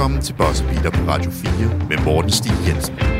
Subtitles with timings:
[0.00, 1.52] Velkommen til Boss Beater på Radio 4
[1.88, 3.19] med Morten Stig Jensen.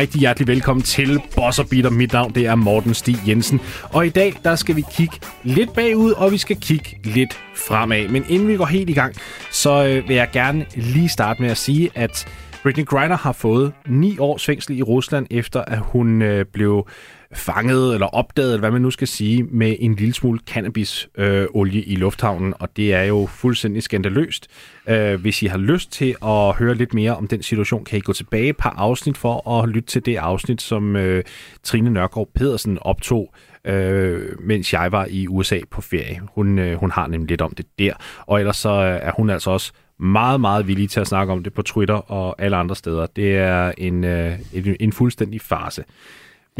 [0.00, 1.90] Rigtig hjertelig velkommen til Boss og Beater.
[1.90, 3.60] Mit navn det er Morten Stig Jensen.
[3.92, 8.08] Og i dag der skal vi kigge lidt bagud, og vi skal kigge lidt fremad.
[8.08, 9.14] Men inden vi går helt i gang,
[9.52, 12.28] så øh, vil jeg gerne lige starte med at sige, at
[12.62, 16.88] Britney Griner har fået ni års fængsel i Rusland, efter at hun øh, blev
[17.34, 21.46] fanget eller opdaget, eller hvad man nu skal sige, med en lille smule cannabisolie øh,
[21.54, 24.48] olie i lufthavnen, og det er jo fuldstændig skandaløst.
[24.88, 28.00] Øh, hvis I har lyst til at høre lidt mere om den situation, kan I
[28.00, 31.24] gå tilbage et par afsnit for at lytte til det afsnit, som øh,
[31.62, 36.20] Trine Nørgaard Pedersen optog, øh, mens jeg var i USA på ferie.
[36.34, 37.92] Hun, øh, hun har nemlig lidt om det der,
[38.26, 41.42] og ellers så øh, er hun altså også meget, meget villig til at snakke om
[41.42, 43.06] det på Twitter og alle andre steder.
[43.06, 45.84] Det er en, øh, en, en fuldstændig farse.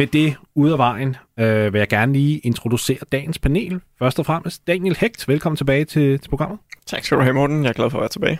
[0.00, 3.80] Med det ud af vejen øh, vil jeg gerne lige introducere dagens panel.
[3.98, 6.58] Først og fremmest Daniel Hægt, velkommen tilbage til, til programmet.
[6.86, 7.62] Tak skal du have, Morten.
[7.62, 8.38] Jeg er glad for at være tilbage.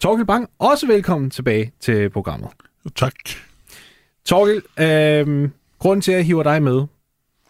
[0.00, 2.50] Torgild Bang, også velkommen tilbage til programmet.
[2.96, 3.14] Tak.
[4.24, 6.82] Torgild, øh, grunden til, at jeg hiver dig med,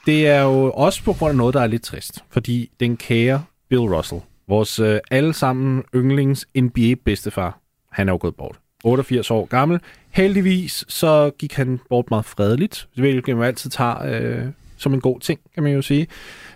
[0.06, 2.24] det er jo også på grund af noget, der er lidt trist.
[2.30, 7.58] Fordi den kære Bill Russell, vores øh, allesammen yndlings NBA-bedstefar,
[7.90, 8.58] han er jo gået bort.
[8.84, 9.80] 88 år gammel.
[10.10, 15.20] Heldigvis så gik han bort meget fredeligt, hvilket man altid tager øh, som en god
[15.20, 16.06] ting, kan man jo sige.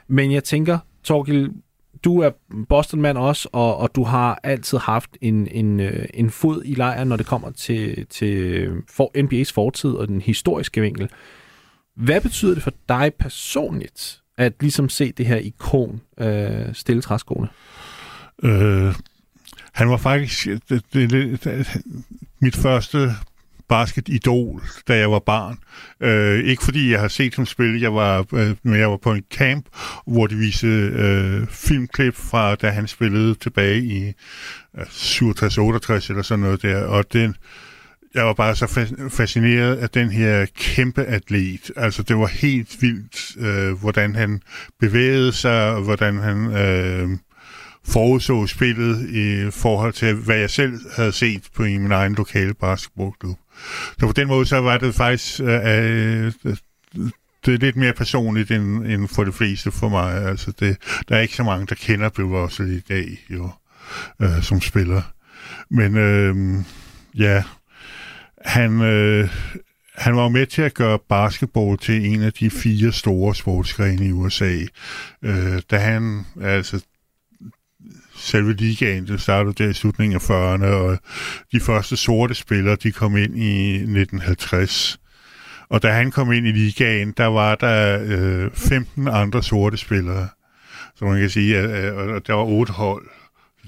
[0.09, 1.51] Men jeg tænker, Torgil,
[2.05, 2.31] du er
[2.69, 7.09] Boston-mand også, og, og du har altid haft en, en, øh, en fod i lejren,
[7.09, 11.09] når det kommer til, til for NBA's fortid og den historiske vinkel.
[11.97, 17.49] Hvad betyder det for dig personligt, at ligesom se det her ikon øh, stille træskoene?
[18.43, 18.95] Øh,
[19.73, 21.69] han var faktisk det, det, det,
[22.39, 23.11] mit første
[23.69, 25.59] basketidol, da jeg var barn.
[26.01, 29.13] Øh, ikke fordi jeg har set ham spille, jeg var, øh, men jeg var på
[29.13, 29.67] en camp,
[30.07, 34.13] hvor de viste øh, filmklip fra, da han spillede tilbage i
[34.79, 37.37] øh, 67-68 eller sådan noget der, og den,
[38.15, 38.67] jeg var bare så
[39.11, 41.71] fascineret af den her kæmpe atlet.
[41.77, 44.43] Altså, det var helt vildt, øh, hvordan han
[44.81, 47.09] bevægede sig, hvordan han øh,
[47.87, 52.55] forudså spillet i forhold til, hvad jeg selv havde set på i min egen lokale
[52.55, 53.39] basketballklub.
[54.01, 56.57] Så på den måde, så var det faktisk øh, øh,
[57.47, 60.27] det er lidt mere personligt end, end for de fleste for mig.
[60.27, 60.77] Altså det,
[61.09, 63.51] der er ikke så mange, der kender Bill Russell i dag jo,
[64.23, 65.03] øh, som spiller.
[65.71, 66.65] Men øh,
[67.15, 67.43] ja,
[68.45, 69.29] han, øh,
[69.95, 74.13] han var med til at gøre basketball til en af de fire store sportsgrene i
[74.13, 74.59] USA.
[75.23, 76.81] Øh, da han, altså
[78.25, 80.99] selve ligaen, det startede der i slutningen af 40'erne, og
[81.53, 85.01] de første sorte spillere, de kom ind i 1950.
[85.69, 90.29] Og da han kom ind i ligaen, der var der øh, 15 andre sorte spillere.
[90.97, 93.07] Så man kan sige, at, øh, at der var otte hold.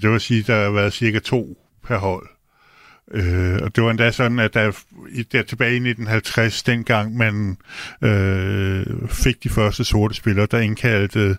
[0.01, 2.27] Det vil sige, at der har været cirka to per hold.
[3.11, 4.71] Øh, og det var endda sådan, at der,
[5.31, 7.57] der tilbage i 1950, dengang man
[8.01, 11.37] øh, fik de første sorte spillere, der indkaldte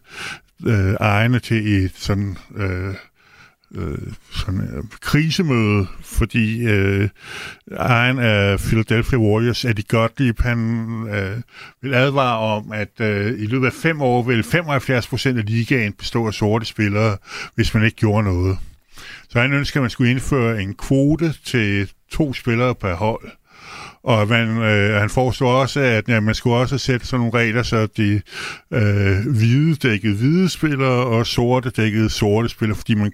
[0.67, 2.95] øh, ejerne til et sådan, øh,
[3.75, 3.99] øh,
[4.33, 7.09] sådan øh, krisemøde, fordi øh,
[7.71, 10.59] ejeren af Philadelphia Warriors, Eddie Gottlieb, han
[11.15, 11.41] øh,
[11.83, 15.93] vil advare om, at øh, i løbet af fem år vil 75 procent af ligaen
[15.93, 17.17] bestå af sorte spillere,
[17.55, 18.59] hvis man ikke gjorde noget.
[19.29, 23.31] Så han ønsker, at man skulle indføre en kvote til to spillere per hold.
[24.09, 27.63] Og man, øh, han foreslår også, at ja, man skulle også sætte sådan nogle regler,
[27.63, 28.21] så de
[28.73, 33.13] øh, hvide dækkede hvide spillere og sorte dækkede sorte spillere, fordi man,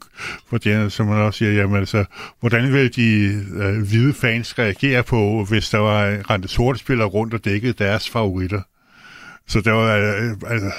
[0.49, 2.04] fordi, som man også siger, jamen altså,
[2.41, 3.10] hvordan ville de
[3.54, 8.10] øh, hvide fans reagere på, hvis der var rente sorte spillere rundt og dækkede deres
[8.10, 8.60] favoritter?
[9.47, 10.71] Så der var, øh, altså,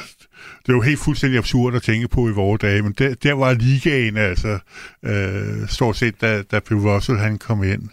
[0.62, 3.34] det er jo helt fuldstændig absurd at tænke på i vores dage, men der, der
[3.34, 4.60] var ligaen altså
[5.06, 7.89] øh, stort set, da, da Bill Russell han kom ind.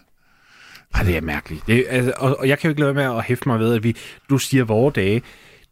[0.93, 1.67] Ej, det er mærkeligt.
[1.67, 3.83] Det, altså, og, og jeg kan jo ikke lade med at hæfte mig ved, at
[3.83, 3.95] vi,
[4.29, 5.21] du siger vores dage.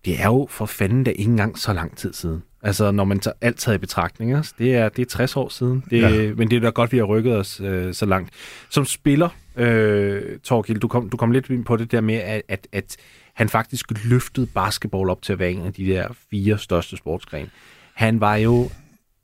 [0.06, 2.44] Det er jo for fanden da ikke engang så lang tid siden.
[2.64, 4.34] Altså, når man tager alt taget i betragtning.
[4.34, 5.84] Altså, det, er, det er 60 år siden.
[5.90, 6.34] Det, ja.
[6.34, 8.30] Men det er da godt, vi har rykket os øh, så langt.
[8.70, 12.42] Som spiller, øh, Torgild, du kom, du kom lidt ind på det der med, at,
[12.48, 12.98] at, at
[13.34, 17.50] han faktisk løftede basketball op til at være en af de der fire største sportsgrene.
[17.94, 18.70] Han var jo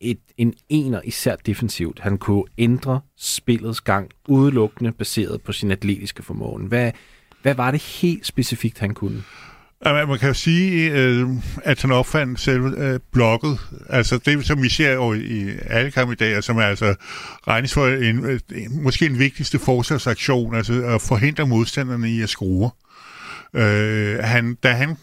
[0.02, 2.00] et, en ener, især defensivt.
[2.00, 6.66] Han kunne ændre spillets gang udelukkende baseret på sin atletiske formåen.
[6.68, 6.92] Hvad,
[7.42, 9.24] hvad var det helt specifikt, han kunne?
[9.82, 11.28] Altså, man kan jo sige, øh,
[11.64, 13.60] at han opfandt selve øh, blokket.
[13.90, 16.96] Altså det, som vi ser i alle kampe i dag, og som er altså
[17.48, 18.40] regnes for en, øh,
[18.72, 22.72] måske en vigtigste forsvarsaktion, altså at forhindre modstanderne i at skrue.
[23.54, 24.98] Øh, han, da han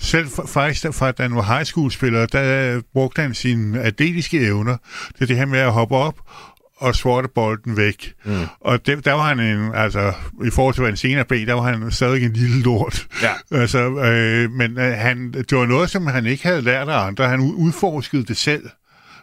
[0.00, 4.76] selv faktisk fra da han var high school spiller, der brugte han sine atletiske evner
[5.18, 6.14] til det her med at hoppe op
[6.76, 8.12] og sorte bolden væk.
[8.24, 8.46] Mm.
[8.60, 10.12] Og det, der var han en, altså,
[10.44, 13.06] i forhold til hvad en senere blev, der var han stadig en lille lort.
[13.22, 13.30] Ja.
[13.60, 17.28] Altså, øh, men øh, han, det var noget, som han ikke havde lært af andre.
[17.28, 18.62] Han udforskede det selv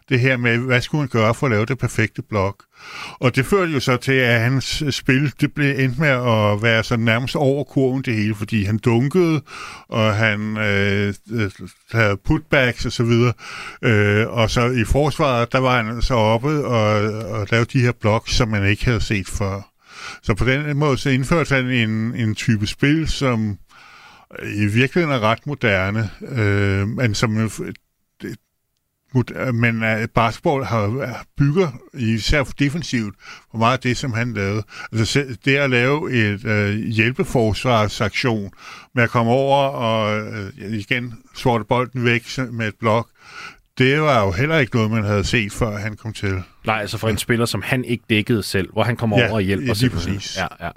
[0.10, 2.64] det her med, hvad skulle han gøre for at lave det perfekte blok.
[3.20, 6.84] Og det førte jo så til, at hans spil det blev endt med at være
[6.84, 9.42] så nærmest over kurven det hele, fordi han dunkede,
[9.90, 11.52] og han øh, øh,
[11.92, 13.34] havde putbacks og så videre.
[13.82, 16.92] Øh, og så i forsvaret, der var han så oppe og,
[17.24, 19.62] og lavede de her bloks, som man ikke havde set før.
[20.24, 23.58] Så på den måde så indførte han en, en type spil, som
[24.44, 27.50] i virkeligheden er ret moderne, øh, men som
[29.54, 33.16] men uh, basketball har bygger især defensivt
[33.52, 34.64] på meget af det, som han lavede.
[34.92, 38.52] Altså det at lave et uh, hjælpeforsvarsaktion
[38.96, 43.08] med at komme over og uh, igen sorte bolden væk med et blok,
[43.78, 46.44] det var jo heller ikke noget, man havde set, før han kom til.
[46.66, 49.36] Nej, altså for en spiller, som han ikke dækkede selv, hvor han kommer ja, over
[49.36, 49.74] og hjælper.
[49.82, 50.38] Lige præcis.
[50.38, 50.72] Ja, ja.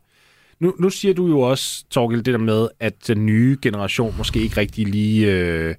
[0.60, 4.40] Nu, nu siger du jo også, Torgild, det der med, at den nye generation måske
[4.40, 5.32] ikke rigtig lige...
[5.32, 5.74] Øh,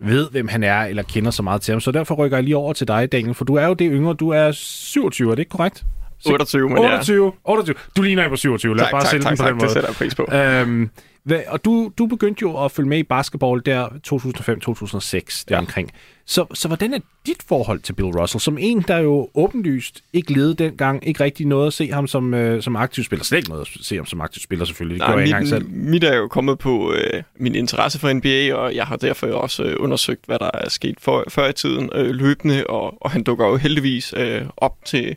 [0.00, 1.80] ved, hvem han er, eller kender så meget til ham.
[1.80, 4.14] Så derfor rykker jeg lige over til dig, Daniel, for du er jo det yngre.
[4.14, 5.84] Du er 27, er det ikke korrekt?
[6.26, 7.30] 28, men 28, ja.
[7.50, 7.74] 28.
[7.96, 8.76] Du ligner ikke på 27.
[8.76, 9.64] Lad tak, bare tak, sælge tak, den på tak, den måde.
[9.64, 10.26] det sætter jeg pris på.
[10.32, 10.90] Øhm,
[11.26, 15.58] hvad, og du, du begyndte jo at følge med i basketball der 2005-2006 ja.
[15.58, 15.90] omkring.
[16.26, 18.40] Så, så hvordan er dit forhold til Bill Russell?
[18.40, 22.34] Som en, der jo åbenlyst ikke levede dengang, ikke rigtig noget at se ham som,
[22.34, 23.24] øh, som aktiv spiller.
[23.24, 25.00] Slet ikke noget at se ham som aktiv spiller, selvfølgelig.
[25.00, 25.68] Det Nej, jeg mit, engang selv.
[25.68, 29.62] Mit er jo kommet på øh, min interesse for NBA, og jeg har derfor også
[29.62, 33.22] øh, undersøgt, hvad der er sket for, før i tiden øh, løbende, og, og han
[33.22, 35.16] dukker jo heldigvis øh, op til,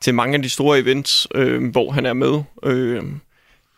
[0.00, 2.42] til mange af de store events, øh, hvor han er med.
[2.62, 3.02] Øh,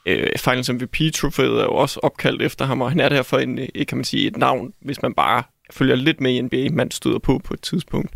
[0.07, 3.87] øh, Finals MVP-trofæet er jo også opkaldt efter ham, og han er derfor en, øh,
[3.89, 7.19] kan man sige, et navn, hvis man bare følger lidt med i NBA, man støder
[7.19, 8.11] på på et tidspunkt.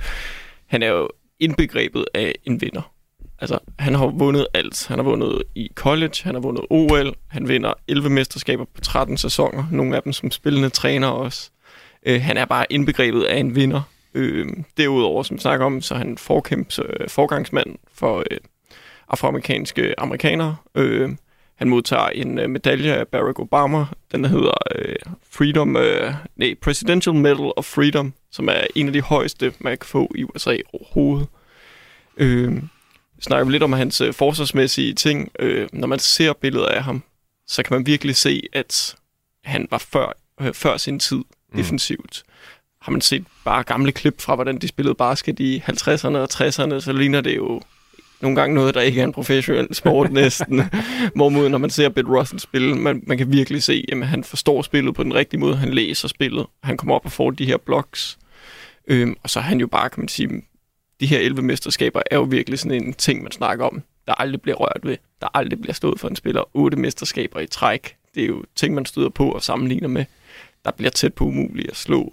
[0.67, 1.09] Han er jo
[1.41, 2.93] indbegrebet af en vinder.
[3.39, 4.87] Altså, han har vundet alt.
[4.89, 9.17] Han har vundet i college, han har vundet OL, han vinder 11 mesterskaber på 13
[9.17, 11.51] sæsoner, nogle af dem som spillende træner også.
[12.07, 13.83] Øh, han er bare indbegrebet af en vinder.
[14.15, 14.47] Øh,
[14.77, 18.39] derudover, som vi snakker om, så er han forkæmps, øh, forgangsmand for øh,
[19.09, 20.57] afroamerikanske amerikanere.
[20.75, 21.11] Øh,
[21.59, 23.85] han modtager en øh, medalje af Barack Obama.
[24.13, 24.97] Den hedder øh,
[25.31, 29.87] Freedom, øh, nej, Presidential Medal of Freedom, som er en af de højeste, man kan
[29.87, 31.27] få i USA overhovedet.
[32.17, 32.63] Øh,
[33.21, 35.31] snakker vi lidt om hans øh, forsvarsmæssige ting.
[35.39, 37.03] Øh, når man ser billeder af ham,
[37.47, 38.97] så kan man virkelig se, at
[39.45, 41.25] han var før, øh, før sin tid
[41.57, 42.23] defensivt.
[42.27, 42.33] Mm.
[42.83, 46.81] Har man set bare gamle klip fra, hvordan de spillede basket i 50'erne og 60'erne,
[46.81, 47.63] så ligner det jo
[48.21, 50.63] nogle gange noget, der ikke er en professionel sport næsten.
[51.15, 54.63] Hvorimod, når man ser Bill Russell spille, man, man kan virkelig se, at han forstår
[54.63, 55.57] spillet på den rigtige måde.
[55.57, 56.47] Han læser spillet.
[56.63, 58.19] Han kommer op og får de her blocks.
[58.87, 60.43] Øhm, og så er han jo bare, kan man sige,
[61.01, 64.43] de her 11 mesterskaber er jo virkelig sådan en ting, man snakker om, der aldrig
[64.43, 64.97] bliver rørt ved.
[65.21, 66.43] Der aldrig bliver stået for en spiller.
[66.55, 67.97] 8 mesterskaber i træk.
[68.15, 70.05] Det er jo ting, man støder på og sammenligner med.
[70.65, 72.13] Der bliver tæt på umuligt at slå.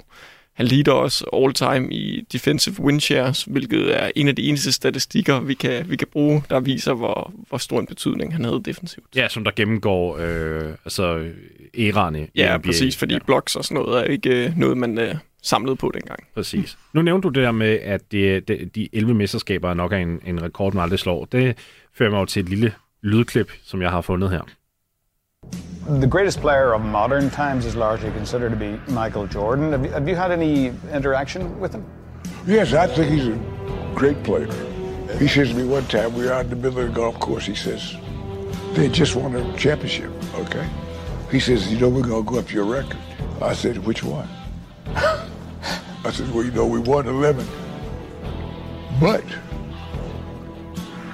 [0.56, 5.40] Han leader også all-time i defensive win shares, hvilket er en af de eneste statistikker,
[5.40, 9.06] vi kan, vi kan bruge, der viser, hvor, hvor stor en betydning han havde defensivt.
[9.16, 11.32] Ja, som der gennemgår øh, altså
[11.78, 12.68] æraerne Ja, NBA.
[12.68, 13.20] præcis, fordi ja.
[13.26, 16.20] blocks og sådan noget er ikke øh, noget, man øh, samlede på dengang.
[16.36, 16.78] Præcis.
[16.94, 20.20] Nu nævnte du det der med, at det, det, de 11 mesterskaber nok er en,
[20.26, 21.26] en rekord, man aldrig slår.
[21.26, 21.58] Det
[21.94, 24.42] fører mig jo til et lille lydklip, som jeg har fundet her.
[25.88, 29.72] The greatest player of modern times is largely considered to be Michael Jordan.
[29.72, 31.86] Have you, have you had any interaction with him?
[32.48, 34.48] Yes, I think he's a great player.
[35.20, 37.20] He says to me one time, we were out in the middle of the golf
[37.20, 37.96] course, he says,
[38.74, 40.68] they just won a championship, okay?
[41.30, 42.98] He says, you know, we're going to go up your record.
[43.42, 44.28] I said, which one?
[44.88, 47.48] I said, well, you know, we won 11.
[49.00, 49.24] But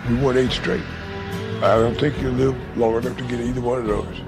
[0.09, 0.83] we won eight straight.
[1.63, 4.23] I don't think you'll live long enough to get either one of those.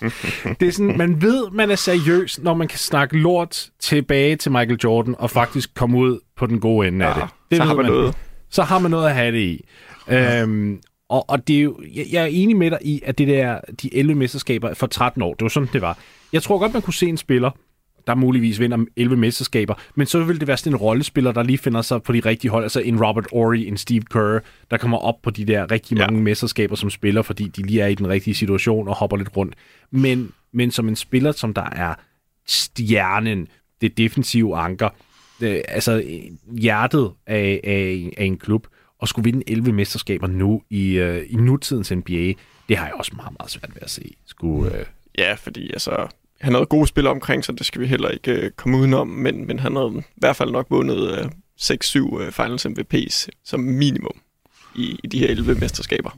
[0.60, 4.52] Det er sådan, man ved, man er seriøs, når man kan snakke lort tilbage til
[4.52, 7.30] Michael Jordan og faktisk komme ud på den gode ende af Ja, det.
[7.50, 8.14] det så har man noget.
[8.50, 9.64] Så har man noget at have det i.
[10.08, 13.28] Øhm, og, og det er jo, jeg, jeg er enig med dig i, at det
[13.28, 15.98] der, de 11 mesterskaber for 13 år, det var sådan, det var.
[16.32, 17.50] Jeg tror godt, man kunne se en spiller,
[18.06, 21.58] der muligvis vinder 11 mesterskaber, men så vil det være sådan en rollespiller, der lige
[21.58, 24.38] finder sig på de rigtige hold, altså en Robert Ory, en Steve Kerr,
[24.70, 26.22] der kommer op på de der rigtig mange Ja.
[26.22, 29.54] mesterskaber som spiller, fordi de lige er i den rigtige situation og hopper lidt rundt.
[29.90, 31.94] Men men som en spiller, som der er
[32.46, 33.48] stjernen,
[33.80, 34.88] det defensive anker,
[35.40, 36.02] det, altså
[36.52, 38.66] hjertet af, af, af en klub,
[38.98, 42.32] og skulle vinde 11 mesterskaber nu i, uh, i nutidens NBA,
[42.68, 44.14] det har jeg også meget, meget svært ved at se.
[44.26, 44.78] Skulle, uh...
[45.18, 46.06] Ja, fordi altså,
[46.44, 49.46] han havde gode spillere omkring, så det skal vi heller ikke øh, komme udenom, men,
[49.46, 51.24] men han havde i hvert fald nok vundet øh,
[51.60, 54.16] 6-7 øh, Finals MVP's som minimum
[54.74, 56.10] i, i de her 11 mesterskaber.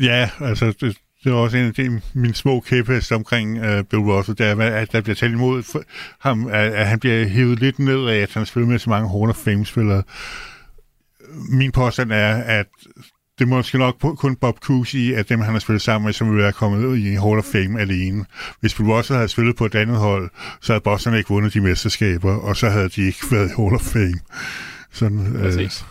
[0.00, 4.02] Ja, altså det, det var også en af de, mine små kæphest omkring øh, Bill
[4.02, 5.82] Russell, der, at der bliver talt imod for
[6.20, 9.08] ham, at, at han bliver hævet lidt ned af, at han spiller med så mange
[9.08, 10.02] Hall of Fame-spillere.
[11.50, 12.66] Min påstand er, at
[13.44, 16.28] det er måske nok kun Bob Cousy, at dem, han har spillet sammen med, som
[16.30, 18.24] ville være kommet ud i Hall of Fame alene.
[18.60, 21.60] Hvis Bill Russell havde spillet på et andet hold, så havde Boston ikke vundet de
[21.60, 24.18] mesterskaber, og så havde de ikke været i Hall of Fame.
[24.92, 25.82] Sådan, Præcis.
[25.82, 25.88] Øh,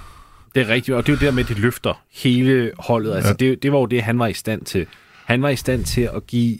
[0.55, 3.15] det er rigtigt, og det er jo det der med, at det løfter hele holdet.
[3.15, 3.45] Altså, ja.
[3.45, 4.87] det, det var jo det, han var i stand til.
[5.25, 6.57] Han var i stand til at give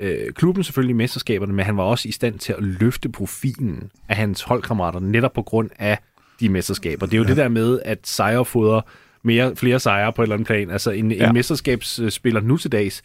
[0.00, 4.16] øh, klubben selvfølgelig mesterskaberne, men han var også i stand til at løfte profilen af
[4.16, 5.98] hans holdkammerater, netop på grund af
[6.40, 7.06] de mesterskaber.
[7.06, 7.28] Det er jo ja.
[7.28, 8.80] det der med, at sejrfoder
[9.24, 10.70] mere, flere sejre på et eller andet plan.
[10.70, 11.28] Altså en, ja.
[11.28, 13.02] en mesterskabsspiller nu til dags,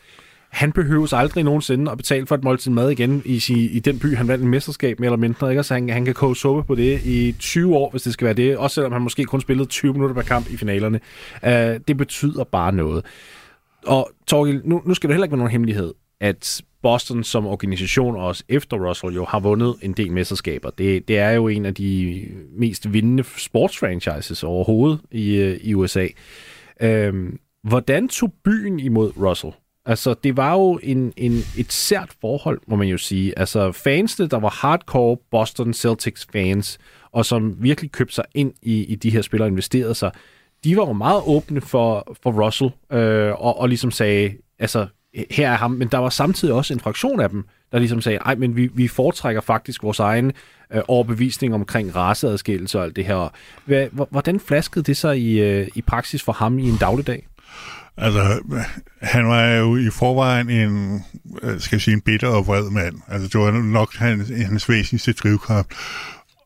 [0.49, 3.99] han behøves aldrig nogensinde at betale for et måltid mad igen i, i, i den
[3.99, 5.49] by, han vandt en mesterskab mere eller mindre.
[5.49, 5.63] Ikke?
[5.63, 8.33] Så han, han kan koge suppe på det i 20 år, hvis det skal være
[8.33, 8.57] det.
[8.57, 10.99] Også selvom han måske kun spillede 20 minutter per kamp i finalerne.
[11.43, 11.49] Uh,
[11.87, 13.05] det betyder bare noget.
[13.85, 18.15] Og Torgild, nu, nu skal det heller ikke være nogen hemmelighed, at Boston som organisation,
[18.15, 20.69] også efter Russell, jo har vundet en del mesterskaber.
[20.69, 26.07] Det, det er jo en af de mest vindende sportsfranchises overhovedet i, øh, i USA.
[26.81, 29.53] Øhm, hvordan tog byen imod Russell?
[29.85, 33.39] Altså, det var jo en, en, et sært forhold, må man jo sige.
[33.39, 36.77] Altså, fansene, der var hardcore Boston Celtics fans,
[37.11, 40.11] og som virkelig købte sig ind i, i de her spillere og investerede sig,
[40.63, 44.87] de var jo meget åbne for, for Russell, øh, og, og ligesom sagde, altså,
[45.31, 48.17] her er ham, men der var samtidig også en fraktion af dem, der ligesom sagde,
[48.17, 50.31] nej, men vi, vi foretrækker faktisk vores egen
[50.73, 53.33] øh, overbevisning omkring raceadskillelse og alt det her.
[54.11, 57.27] Hvordan flaskede det sig i, øh, i praksis for ham i en dagligdag?
[57.97, 58.39] Altså,
[59.01, 61.03] han var jo i forvejen en,
[61.43, 62.95] øh, skal jeg sige, en bitter og vred mand.
[63.07, 65.67] Altså, det var nok hans, hans væsentligste drivkraft.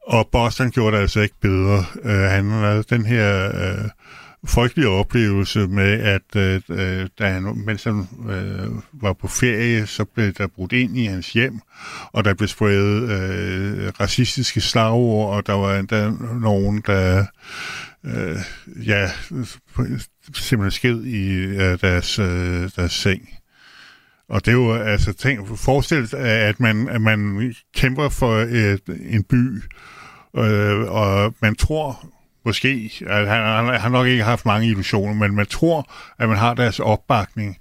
[0.08, 1.86] Og Boston gjorde det altså ikke bedre.
[2.04, 3.90] Uh, han havde den her uh,
[4.46, 10.06] frygtelig oplevelse med, at øh, øh, da han, mens han øh, var på ferie, så
[10.06, 11.60] blev der brudt ind i hans hjem,
[12.12, 17.26] og der blev spredt øh, racistiske slagord, og der var endda nogen, der
[18.06, 18.38] øh,
[18.88, 19.12] ja,
[20.34, 23.30] simpelthen sked i øh, deres, øh, deres seng.
[24.30, 29.24] Og det er jo, altså, tænk, forestil at man, at man kæmper for et, en
[29.24, 29.62] by,
[30.38, 32.13] øh, og man tror
[32.46, 36.38] måske, at han, han har nok ikke haft mange illusioner, men man tror, at man
[36.38, 37.58] har deres opbakning,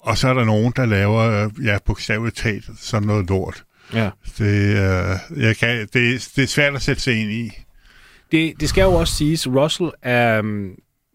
[0.00, 3.64] og så er der nogen, der laver, ja, bogstaveligt talt, sådan noget lort.
[3.94, 4.10] Ja.
[4.38, 7.50] Det, øh, jeg kan, det, det er svært at sætte sig ind i.
[8.32, 10.70] Det, det skal jo også siges, Russell er, um,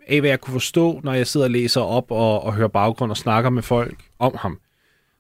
[0.08, 3.12] af hvad jeg kunne forstå, når jeg sidder og læser op og, og hører baggrund
[3.12, 4.60] og snakker med folk om ham,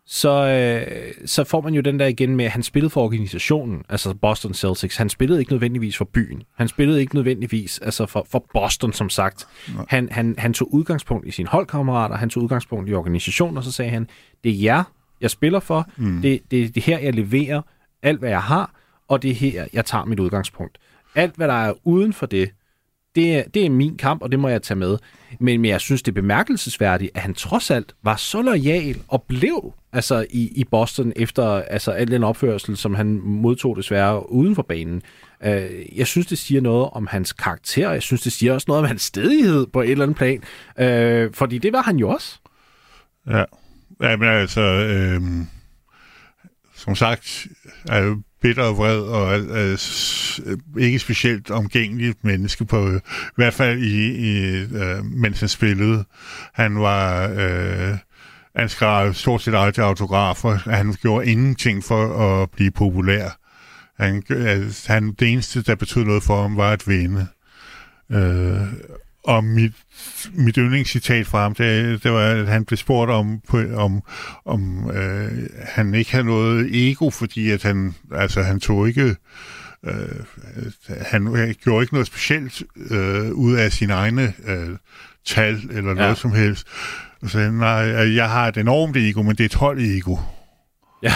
[0.05, 3.83] så, øh, så får man jo den der igen med, at han spillede for organisationen,
[3.89, 4.97] altså Boston Celtics.
[4.97, 6.43] Han spillede ikke nødvendigvis for byen.
[6.57, 9.47] Han spillede ikke nødvendigvis altså for, for Boston, som sagt.
[9.89, 13.71] Han, han, han tog udgangspunkt i sine holdkammerater, han tog udgangspunkt i organisationen, og så
[13.71, 14.07] sagde han,
[14.43, 14.83] det er jer,
[15.21, 16.21] jeg spiller for, mm.
[16.21, 17.61] det, det, det her, jeg leverer
[18.03, 18.75] alt, hvad jeg har,
[19.07, 20.77] og det er her, jeg tager mit udgangspunkt.
[21.15, 22.49] Alt, hvad der er uden for det,
[23.15, 24.97] det er, det er min kamp, og det må jeg tage med.
[25.39, 29.23] Men, men jeg synes, det er bemærkelsesværdigt, at han trods alt var så lojal og
[29.23, 34.55] blev altså, i, i Boston efter altså, al den opførsel, som han modtog desværre uden
[34.55, 35.01] for banen.
[35.45, 37.91] Uh, jeg synes, det siger noget om hans karakter.
[37.91, 40.43] Jeg synes, det siger også noget om hans stedighed på et eller andet plan.
[41.27, 42.39] Uh, fordi det var han jo også.
[43.27, 43.43] Ja,
[44.01, 44.61] ja men altså...
[44.61, 45.21] Øh,
[46.75, 47.47] som sagt,
[47.91, 49.77] øh, bitter og vred og øh,
[50.45, 52.95] øh ikke specielt omgængeligt menneske, på, øh,
[53.27, 56.05] i hvert fald i, i øh, mens han spillede.
[56.53, 57.29] Han var...
[57.37, 57.97] Øh,
[58.55, 60.69] han skrev stort set aldrig autografer.
[60.69, 63.29] Han gjorde ingenting for at blive populær.
[63.99, 67.27] Han, øh, han, det eneste, der betød noget for ham, var at vinde.
[68.11, 68.67] Øh,
[69.23, 69.73] og mit,
[70.33, 74.01] mit yndlingscitat fra ham, det, det var, at han blev spurgt om, på, om,
[74.45, 75.31] om øh,
[75.63, 79.15] han ikke havde noget ego, fordi at han, altså, han tog ikke...
[79.85, 80.25] Øh,
[80.87, 84.69] han gjorde ikke noget specielt øh, ud af sine egne øh,
[85.25, 85.95] tal eller ja.
[85.95, 86.67] noget som helst.
[87.21, 90.17] Og så nej, jeg har et enormt ego, men det er et hold ego.
[91.03, 91.13] Ja.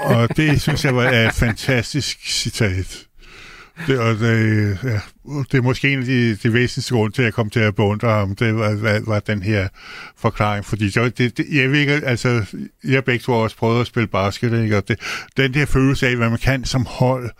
[0.00, 3.06] og det synes jeg var et fantastisk citat.
[3.86, 5.00] det, og det, ja,
[5.52, 7.74] det er måske en af de, de væsentligste grunde til, at jeg kom til at
[7.74, 9.68] beundre ham, det var, var, var den her
[10.16, 12.44] forklaring, fordi det, det, jeg ved ikke, altså,
[12.84, 14.76] jeg begge to også prøvet at spille basket, ikke?
[14.76, 15.00] og det,
[15.36, 17.30] den der følelse af, hvad man kan som hold,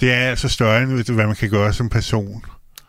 [0.00, 2.44] det er altså større end, hvad man kan gøre som person.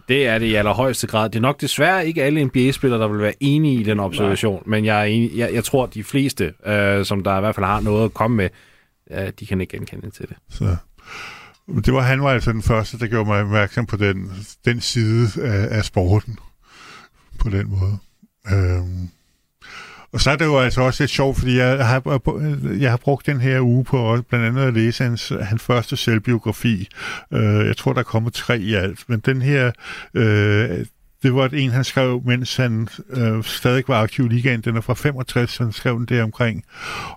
[0.09, 1.29] Det er det i allerhøjeste grad.
[1.29, 4.63] Det er nok desværre ikke alle NBA-spillere, der vil være enige i den observation, Nej.
[4.65, 7.55] men jeg, er enig, jeg, jeg tror, at de fleste, øh, som der i hvert
[7.55, 8.49] fald har noget at komme med,
[9.11, 10.35] øh, de kan ikke genkende til det.
[10.49, 10.75] Så.
[11.75, 14.31] Det var, han var altså den første, der gjorde mig opmærksom på den,
[14.65, 16.39] den side af, af sporten.
[17.39, 17.97] På den måde.
[18.51, 19.09] Øhm.
[20.11, 22.21] Og så er det jo altså også lidt sjovt, fordi jeg har,
[22.79, 26.87] jeg har brugt den her uge på blandt andet at læse hans, hans første selvbiografi.
[27.33, 28.99] Øh, jeg tror, der er kommet tre i alt.
[29.07, 29.71] Men den her,
[30.13, 30.85] øh,
[31.23, 34.61] det var en, han skrev, mens han øh, stadig var aktiv i ligaen.
[34.61, 36.63] Den er fra 65, han skrev den der omkring.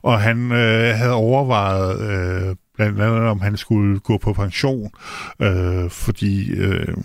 [0.02, 2.56] Og han øh, havde overvejet øh,
[2.90, 4.90] blandt andet, om han skulle gå på pension,
[5.42, 6.96] øh, fordi øh,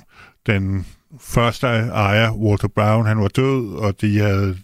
[0.48, 0.86] den
[1.20, 4.58] første ejer, Walter Brown, han var død, og de havde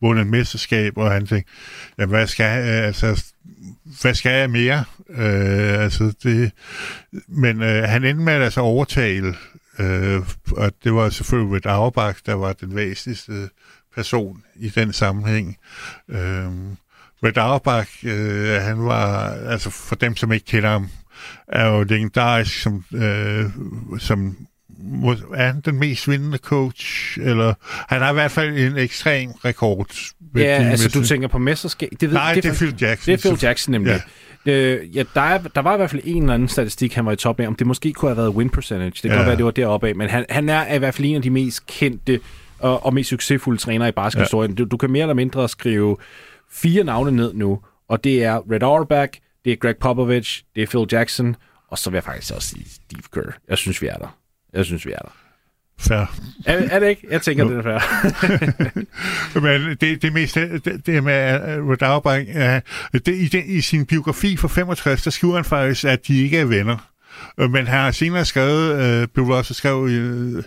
[0.00, 1.52] vundet et mesterskab, og han tænkte,
[1.98, 3.24] ja, hvad skal jeg, øh, altså,
[4.02, 4.84] hvad skal jeg mere?
[5.08, 6.52] Øh, altså det,
[7.28, 9.34] men øh, han endte med altså at altså overtale,
[9.78, 10.22] øh,
[10.56, 13.48] og det var selvfølgelig Red Auerbach, der var den væsentligste
[13.94, 15.56] person i den sammenhæng.
[16.08, 16.50] Øh,
[17.24, 20.88] Red Auerbach, øh, han var, altså for dem, som ikke kender ham,
[21.48, 23.44] er jo legendarisk som, øh,
[23.98, 24.36] som
[25.34, 27.54] er han den mest vindende coach, eller
[27.88, 29.90] han har i hvert fald en ekstrem rekord.
[30.36, 31.90] Ja, altså du tænker på mesterskab.
[32.00, 33.12] Det ved, Nej, det, det er Phil Jackson.
[33.12, 33.90] Det er Phil Jackson nemlig.
[33.90, 34.52] Ja.
[34.52, 37.12] Øh, ja, der, er, der var i hvert fald en eller anden statistik, han var
[37.12, 38.90] i top af, om det måske kunne have været win percentage.
[38.90, 39.16] Det kan ja.
[39.16, 41.22] godt være, det var deroppe af, men han, han er i hvert fald en af
[41.22, 42.20] de mest kendte
[42.58, 44.50] og, og mest succesfulde trænere i baskethistorien.
[44.50, 44.56] Ja.
[44.56, 45.96] Du, du kan mere eller mindre skrive
[46.54, 50.66] fire navne ned nu, og det er Red Auerbach, det er Greg Popovich, det er
[50.66, 51.36] Phil Jackson,
[51.70, 53.32] og så vil jeg faktisk også sige Steve Kerr.
[53.48, 54.18] Jeg synes, vi er der.
[54.52, 55.12] Jeg synes, vi er der.
[55.78, 56.16] Fair.
[56.46, 57.06] Er, er det ikke?
[57.10, 59.40] Jeg tænker, det er fair.
[59.40, 62.26] Men det, det mest, det, det med Red Auerbach,
[62.92, 66.38] det, i, det, i sin biografi for 65, der skriver han faktisk, at de ikke
[66.38, 66.90] er venner.
[67.38, 70.44] Uh, men han har senere skrevet, uh, Bill Russell skrev uh,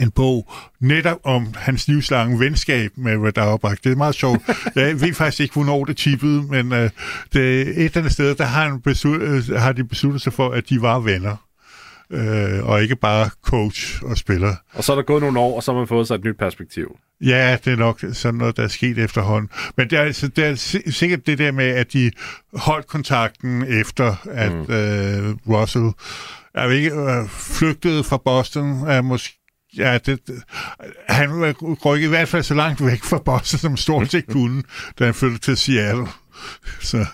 [0.00, 3.76] en bog netop om hans livslange venskab med Red Auerbach.
[3.84, 4.40] Det er meget sjovt.
[4.74, 6.92] Jeg ved faktisk ikke, hvornår det tippede, men uh, det,
[7.32, 10.68] et eller andet sted, der har, han beslut, uh, har de besluttet sig for, at
[10.68, 11.36] de var venner
[12.10, 14.54] øh, og ikke bare coach og spiller.
[14.72, 16.38] Og så er der gået nogle år, og så har man fået sig et nyt
[16.38, 16.96] perspektiv.
[17.20, 19.50] Ja, det er nok sådan noget, der er sket efterhånden.
[19.76, 20.54] Men det er, altså, det er
[20.90, 22.10] sikkert det der med, at de
[22.54, 24.74] holdt kontakten efter, at mm.
[24.74, 25.90] øh, Russell
[26.54, 29.37] er ikke øh, flygtet fra Boston, er måske
[29.76, 30.20] Ja, det,
[31.08, 34.62] han går i hvert fald så langt væk fra Boston, som stort set kunne,
[34.98, 36.06] da han flyttede til Seattle.
[36.80, 37.06] Så.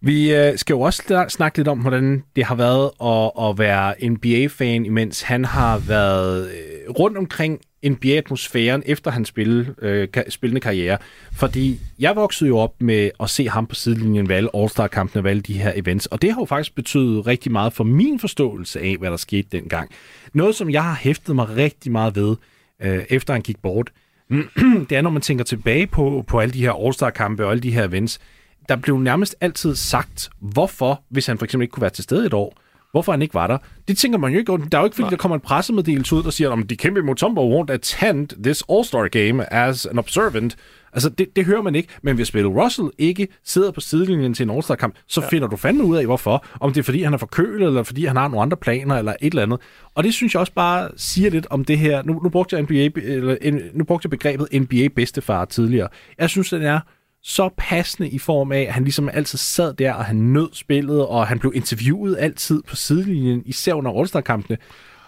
[0.00, 4.08] Vi øh, skal jo også snakke lidt om, hvordan det har været at, at være
[4.08, 10.98] NBA-fan, imens han har været øh, rundt omkring NBA-atmosfæren efter hans spille, øh, spillende karriere.
[11.32, 15.58] Fordi jeg voksede jo op med at se ham på sidelinjen ved All-Star-kampene ved de
[15.58, 19.10] her events, og det har jo faktisk betydet rigtig meget for min forståelse af, hvad
[19.10, 19.90] der skete dengang.
[20.32, 22.36] Noget, som jeg har hæftet mig rigtig meget ved,
[22.82, 23.90] øh, efter han gik bort,
[24.88, 27.72] det er, når man tænker tilbage på, på alle de her All-Star-kampe og alle de
[27.72, 28.20] her events,
[28.68, 32.26] der blev nærmest altid sagt, hvorfor, hvis han for eksempel ikke kunne være til stede
[32.26, 32.58] et år,
[32.94, 33.58] hvorfor han ikke var der.
[33.88, 34.52] Det tænker man jo ikke.
[34.52, 35.10] Der er jo ikke, fordi Nej.
[35.10, 39.08] der kommer en pressemeddelelse ud, der siger, at de kæmpe Mutombo won't attend this All-Star
[39.08, 40.56] game as an observant.
[40.92, 41.88] Altså, det, det hører man ikke.
[42.02, 45.28] Men hvis Bill Russell ikke sidder på sidelinjen til en All-Star-kamp, så ja.
[45.28, 46.46] finder du fandme ud af, hvorfor.
[46.60, 49.14] Om det er, fordi han er forkølet, eller fordi han har nogle andre planer, eller
[49.22, 49.60] et eller andet.
[49.94, 52.02] Og det synes jeg også bare siger lidt om det her.
[52.02, 55.88] Nu, nu brugte jeg, NBA, eller, nu brugte jeg begrebet NBA-bedstefar tidligere.
[56.18, 56.80] Jeg synes, den er
[57.24, 61.06] så passende i form af, at han ligesom altid sad der, og han nød spillet,
[61.06, 64.58] og han blev interviewet altid på sidelinjen, især under All-Star-kampene.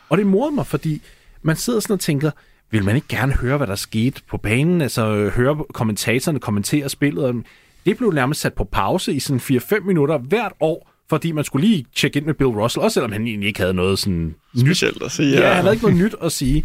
[0.08, 1.02] Og det morede mig, fordi
[1.42, 2.30] man sidder sådan og tænker,
[2.70, 7.44] vil man ikke gerne høre, hvad der skete på banen, altså høre kommentatorerne kommentere spillet.
[7.86, 11.66] Det blev nærmest sat på pause i sådan 4-5 minutter hvert år, fordi man skulle
[11.66, 14.34] lige tjekke ind med Bill Russell, også selvom han egentlig ikke havde noget sådan...
[14.58, 15.30] Specielt at sige.
[15.30, 16.64] Ja, ja han havde ikke noget nyt at sige.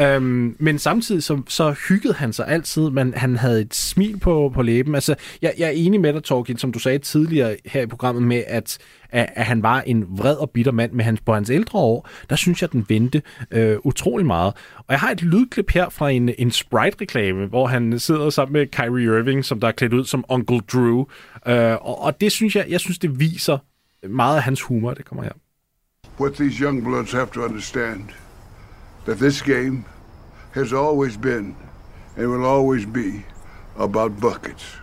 [0.00, 4.50] Øhm, men samtidig så, så hyggede han sig altid, men han havde et smil på,
[4.54, 4.94] på læben.
[4.94, 8.22] Altså, jeg, jeg er enig med dig, Torgild, som du sagde tidligere her i programmet,
[8.22, 8.78] med at,
[9.10, 12.08] at, at han var en vred og bitter mand med hans, på hans ældre år.
[12.30, 14.54] Der synes jeg, den vendte øh, utrolig meget.
[14.76, 18.66] Og jeg har et lydklip her fra en, en Sprite-reklame, hvor han sidder sammen med
[18.66, 21.04] Kyrie Irving, som der er klædt ud som Uncle Drew.
[21.46, 23.58] Øh, og, og det synes jeg, jeg synes, det viser
[24.08, 24.94] meget af hans humor.
[24.94, 25.32] Det kommer her.
[26.20, 28.04] What these young bloods have to understand–
[29.06, 29.84] that this game
[30.52, 31.56] has always been
[32.16, 33.24] and will always be
[33.76, 34.82] about buckets.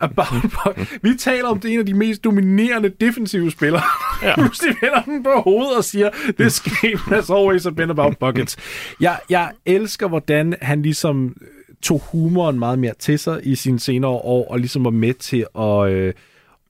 [0.00, 0.98] about bucket.
[1.02, 3.82] Vi taler om, det en af de mest dominerende defensive spillere.
[4.22, 4.34] Ja.
[4.40, 8.56] Pludselig vender den på hovedet og siger, this game has always been about buckets.
[9.00, 11.36] Jeg, jeg elsker, hvordan han ligesom
[11.82, 15.46] tog humoren meget mere til sig i sine senere år, og ligesom var med til
[15.58, 15.90] at...
[15.92, 16.14] Øh,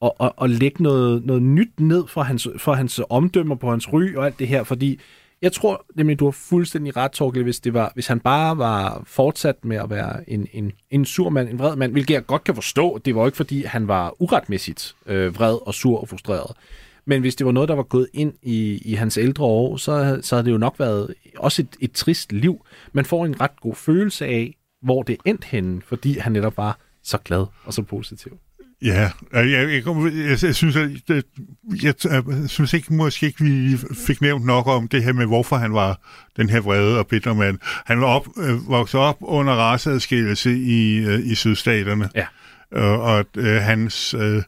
[0.00, 3.92] og, og, og lægge noget, noget nyt ned for hans, for hans omdømmer på hans
[3.92, 5.00] ry og alt det her, fordi
[5.42, 9.02] jeg tror nemlig, du har fuldstændig ret, Torkel, hvis, det var, hvis han bare var
[9.06, 12.44] fortsat med at være en, en, en sur mand, en vred mand, hvilket jeg godt
[12.44, 12.98] kan forstå.
[12.98, 16.56] Det var ikke, fordi han var uretmæssigt øh, vred og sur og frustreret.
[17.04, 20.18] Men hvis det var noget, der var gået ind i, i hans ældre år, så,
[20.22, 22.66] så havde det jo nok været også et, et trist liv.
[22.92, 26.78] Man får en ret god følelse af, hvor det endte henne, fordi han netop var
[27.02, 28.38] så glad og så positiv.
[28.82, 31.22] Ja, jeg, jeg, jeg, jeg synes, at, jeg,
[31.82, 35.56] jeg, jeg synes ikke, måske ikke, vi fik nævnt nok om det her med, hvorfor
[35.56, 36.00] han var
[36.36, 37.58] den her vrede og bitter mand.
[37.84, 42.10] Han var op, øh, vokset op under raceadskillelse i, øh, i sydstaterne.
[42.14, 42.26] Ja.
[42.72, 44.42] Og, og øh, hans øh,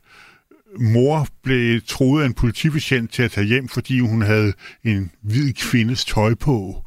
[0.80, 4.52] mor blev troet af en politibetjent til at tage hjem, fordi hun havde
[4.84, 6.82] en hvid kvindes tøj på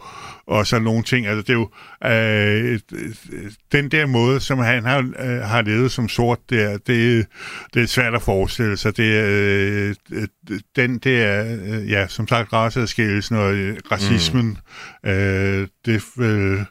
[0.48, 1.28] og så nogle ting.
[1.28, 1.70] Altså, det er jo
[2.06, 2.80] øh,
[3.72, 7.26] den der måde, som han har, øh, har levet som sort, der, det,
[7.74, 8.98] det er svært at forestille sig.
[8.98, 10.28] Det er, øh,
[10.76, 14.58] den der, øh, ja, som sagt, raceadskillelsen og øh, racismen,
[15.04, 15.10] mm.
[15.10, 16.66] øh, det vil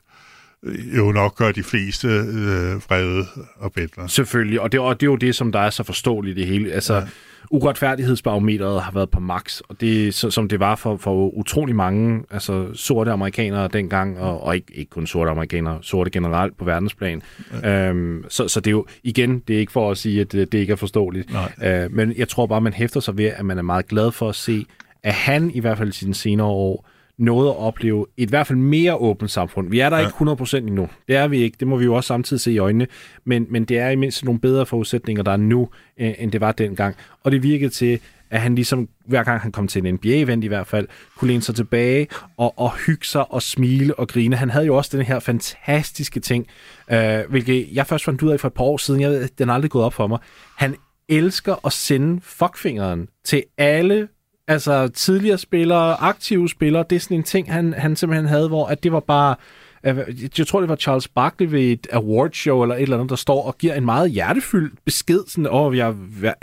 [0.96, 4.08] jo nok gør de fleste øh, vrede og bedre.
[4.08, 6.48] Selvfølgelig, og det, og det er jo det, som der er så forståeligt i det
[6.48, 6.72] hele.
[6.72, 7.02] Altså, ja
[7.50, 12.24] uretfærdighedsbarometeret har været på max, og det så, som det var for, for utrolig mange
[12.30, 17.22] altså sorte amerikanere dengang, og, og ikke, ikke kun sorte amerikanere, sorte generelt på verdensplan.
[17.62, 17.88] Ja.
[17.88, 20.52] Øhm, så, så det er jo, igen, det er ikke for at sige, at det,
[20.52, 21.30] det ikke er forståeligt,
[21.62, 24.28] øh, men jeg tror bare, man hæfter sig ved, at man er meget glad for
[24.28, 24.66] at se,
[25.02, 28.46] at han i hvert fald i sine senere år noget at opleve et i hvert
[28.46, 29.70] fald mere åbent samfund.
[29.70, 30.06] Vi er der ja.
[30.06, 30.88] ikke 100% endnu.
[31.08, 31.56] Det er vi ikke.
[31.60, 32.86] Det må vi jo også samtidig se i øjnene.
[33.24, 35.68] Men, men det er i mindst nogle bedre forudsætninger, der er nu,
[36.00, 36.96] øh, end det var dengang.
[37.24, 38.00] Og det virkede til,
[38.30, 41.42] at han ligesom, hver gang han kom til en NBA-event i hvert fald, kunne læne
[41.42, 44.36] sig tilbage og, og hygge sig og smile og grine.
[44.36, 46.46] Han havde jo også den her fantastiske ting,
[46.90, 49.00] øh, hvilket jeg først fandt ud af for et par år siden.
[49.00, 50.18] Jeg ved, den er aldrig gået op for mig.
[50.56, 50.76] Han
[51.08, 54.08] elsker at sende fuckfingeren til alle
[54.48, 58.66] altså tidligere spillere, aktive spillere, det er sådan en ting, han, han simpelthen havde, hvor
[58.66, 59.34] at det var bare,
[59.84, 59.98] øh,
[60.38, 63.42] jeg tror, det var Charles Barkley ved et awardshow eller et eller andet, der står
[63.42, 65.94] og giver en meget hjertefyldt besked, sådan, åh, oh, jeg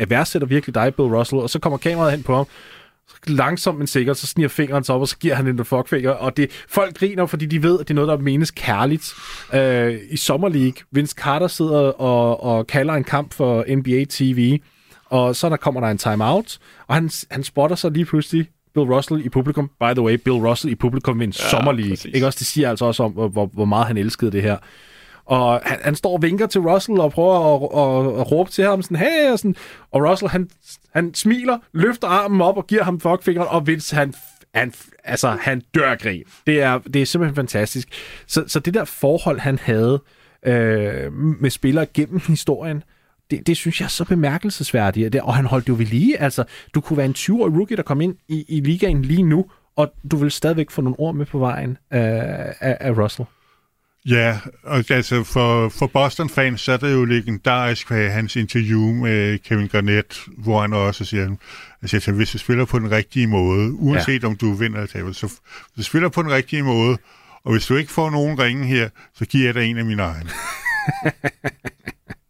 [0.07, 2.45] værdsætter virkelig dig, Bill Russell, og så kommer kameraet hen på ham,
[3.27, 6.37] langsomt men sikkert, så sniger fingeren sig op, og så giver han en fuckfinger, og
[6.37, 9.13] det, folk griner, fordi de ved, at det er noget, der menes kærligt.
[9.53, 14.59] Øh, I Summer League, Vince Carter sidder og, og kalder en kamp for NBA TV,
[15.12, 18.93] og så der kommer der en timeout, og han, han spotter så lige pludselig Bill
[18.93, 19.71] Russell i publikum.
[19.80, 22.10] By the way, Bill Russell i publikum ved en ja, sommerlige.
[22.13, 24.58] Ikke også, det siger altså også om, hvor, hvor meget han elskede det her.
[25.26, 28.52] Og han, han står og vinker til Russell og prøver at, at, at, at råbe
[28.52, 29.56] til ham sådan, hey, og, sådan.
[29.91, 30.50] og Russell han,
[30.93, 34.13] han smiler, løfter armen op og giver ham fuckfingeren, og Vince han,
[34.56, 36.24] han, altså, han dør grin.
[36.47, 37.88] Det er, det er simpelthen fantastisk.
[38.28, 40.02] Så, så det der forhold, han havde
[40.45, 42.84] øh, med spillere gennem historien,
[43.31, 45.15] det, det synes jeg er så bemærkelsesværdigt.
[45.15, 46.17] Og han holdt jo ved lige.
[46.17, 49.45] Altså, du kunne være en 20-årig rookie, der kom ind i, i ligaen lige nu,
[49.75, 51.99] og du vil stadigvæk få nogle ord med på vejen øh,
[52.59, 53.27] af, af Russell.
[54.05, 59.67] Ja, og altså for, for Boston-fans, så er det jo legendarisk hans interview med Kevin
[59.67, 61.35] Garnett, hvor han også siger,
[61.81, 64.27] altså, hvis du spiller på den rigtige måde, uanset ja.
[64.27, 65.33] om du vinder eller taber, så
[65.77, 66.97] du spiller på den rigtige måde,
[67.43, 70.03] og hvis du ikke får nogen ringe her, så giver jeg dig en af mine
[70.03, 70.29] egne.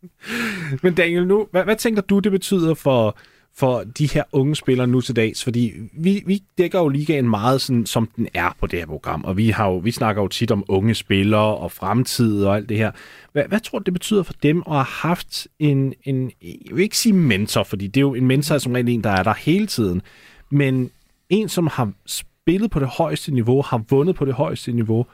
[0.84, 3.18] Men Daniel, nu, hvad, hvad tænker du, det betyder for,
[3.56, 5.44] for de her unge spillere nu til dags?
[5.44, 9.24] Fordi vi, vi dækker jo ligaen meget, sådan, som den er på det her program,
[9.24, 12.70] og vi, har jo, vi snakker jo tit om unge spillere og fremtid og alt
[12.70, 12.92] det her.
[13.32, 16.84] Hvad, hvad tror du, det betyder for dem at have haft en, en, jeg vil
[16.84, 19.34] ikke sige mentor, fordi det er jo en mentor som rent en, der er der
[19.34, 20.02] hele tiden,
[20.50, 20.92] men
[21.30, 25.06] en, som har spillet på det højeste niveau, har vundet på det højeste niveau,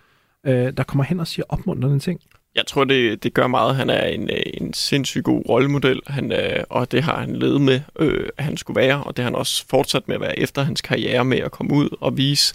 [0.46, 2.20] øh, der kommer hen og siger opmuntrende ting?
[2.58, 3.76] Jeg tror, det, det gør meget.
[3.76, 7.62] Han er en, øh, en sindssygt god rollemodel, han, øh, og det har han levet
[7.62, 10.40] med, øh, at han skulle være, og det har han også fortsat med at være
[10.40, 12.54] efter hans karriere med at komme ud og vise,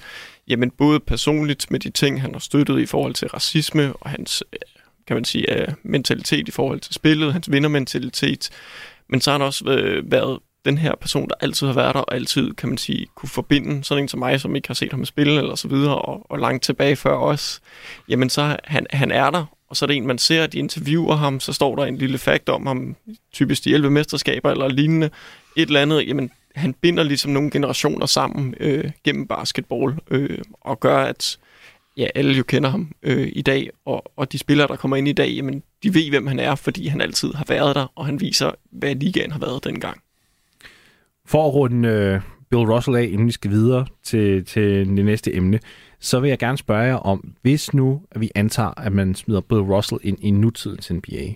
[0.49, 4.45] jamen både personligt med de ting, han har støttet i forhold til racisme og hans,
[4.53, 4.59] øh,
[5.07, 8.51] kan man sige, øh, mentalitet i forhold til spillet, hans vindermentalitet,
[9.09, 12.01] men så har han også øh, været den her person, der altid har været der,
[12.01, 14.93] og altid, kan man sige, kunne forbinde sådan en som mig, som ikke har set
[14.93, 17.61] ham spille, eller så videre, og, og langt tilbage før os,
[18.09, 20.59] jamen så han, han er der, og så er det en, man ser, at de
[20.59, 22.97] interviewer ham, så står der en lille fakt om ham,
[23.33, 25.11] typisk de 11 mesterskaber eller lignende,
[25.57, 30.81] et eller andet, jamen han binder ligesom nogle generationer sammen øh, gennem basketball, øh, og
[30.81, 31.39] gør, at
[31.97, 35.09] ja, alle jo kender ham øh, i dag, og, og de spillere, der kommer ind
[35.09, 38.07] i dag, jamen de ved, hvem han er, fordi han altid har været der, og
[38.07, 40.03] han viser, hvad ligaen har været dengang.
[41.27, 42.21] For at runde øh,
[42.53, 45.61] Bill Russell af, inden vi skal videre til, til det næste emne,
[46.01, 49.41] så vil jeg gerne spørge jer om, hvis nu at vi antager, at man smider
[49.41, 51.35] Bill Russell ind i nutidens NBA,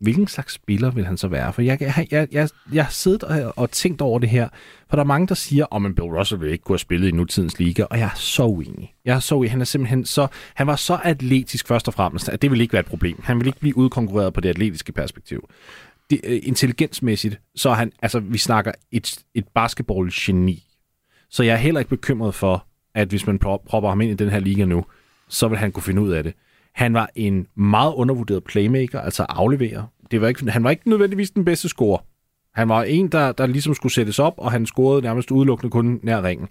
[0.00, 1.52] hvilken slags spiller vil han så være?
[1.52, 4.48] For jeg, jeg, jeg, jeg, jeg har siddet og, og tænkt over det her,
[4.90, 7.08] for der er mange, der siger, at oh, Bill Russell vil ikke kunne have spillet
[7.08, 8.94] i nutidens liga, og jeg er så uenig.
[9.04, 9.50] Jeg er så uenig.
[9.50, 12.72] Han er simpelthen så, han var så atletisk først og fremmest, at det ville ikke
[12.72, 13.20] være et problem.
[13.22, 15.48] Han ville ikke blive udkonkurreret på det atletiske perspektiv.
[16.10, 20.64] Det, øh, intelligensmæssigt, så er han, altså vi snakker et, et basketball-geni.
[21.30, 24.30] Så jeg er heller ikke bekymret for, at hvis man propper ham ind i den
[24.30, 24.84] her liga nu,
[25.28, 26.34] så vil han kunne finde ud af det.
[26.74, 29.84] Han var en meget undervurderet playmaker, altså afleverer.
[30.10, 31.98] Det var ikke, han var ikke nødvendigvis den bedste scorer.
[32.54, 36.00] Han var en, der, der ligesom skulle sættes op, og han scorede nærmest udelukkende kun
[36.02, 36.48] nær ringen.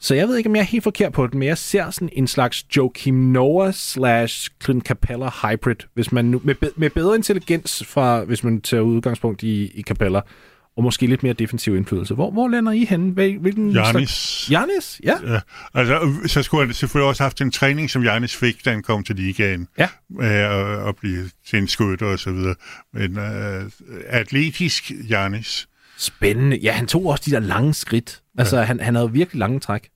[0.00, 2.08] Så jeg ved ikke, om jeg er helt forkert på den, men jeg ser sådan
[2.12, 7.84] en slags Joakim Noah slash Clint Capella hybrid, hvis man nu, med, med bedre intelligens,
[7.86, 10.20] fra, hvis man tager udgangspunkt i, i Capella,
[10.76, 12.14] og måske lidt mere defensiv indflydelse.
[12.14, 13.12] Hvor, hvor lander I henne?
[13.12, 14.48] Hvilken Janis.
[14.50, 15.14] Janis, ja.
[15.32, 15.40] ja.
[15.74, 19.04] Altså, så skulle han selvfølgelig også haft en træning, som Janis fik, da han kom
[19.04, 19.68] til ligaen.
[19.78, 19.88] Ja.
[20.20, 22.54] Øh, og blive til en skytte og så videre.
[22.92, 23.70] Men uh,
[24.06, 25.68] atletisk Janis.
[25.98, 26.58] Spændende.
[26.62, 28.22] Ja, han tog også de der lange skridt.
[28.38, 28.62] Altså, ja.
[28.62, 29.88] han, han havde virkelig lange træk.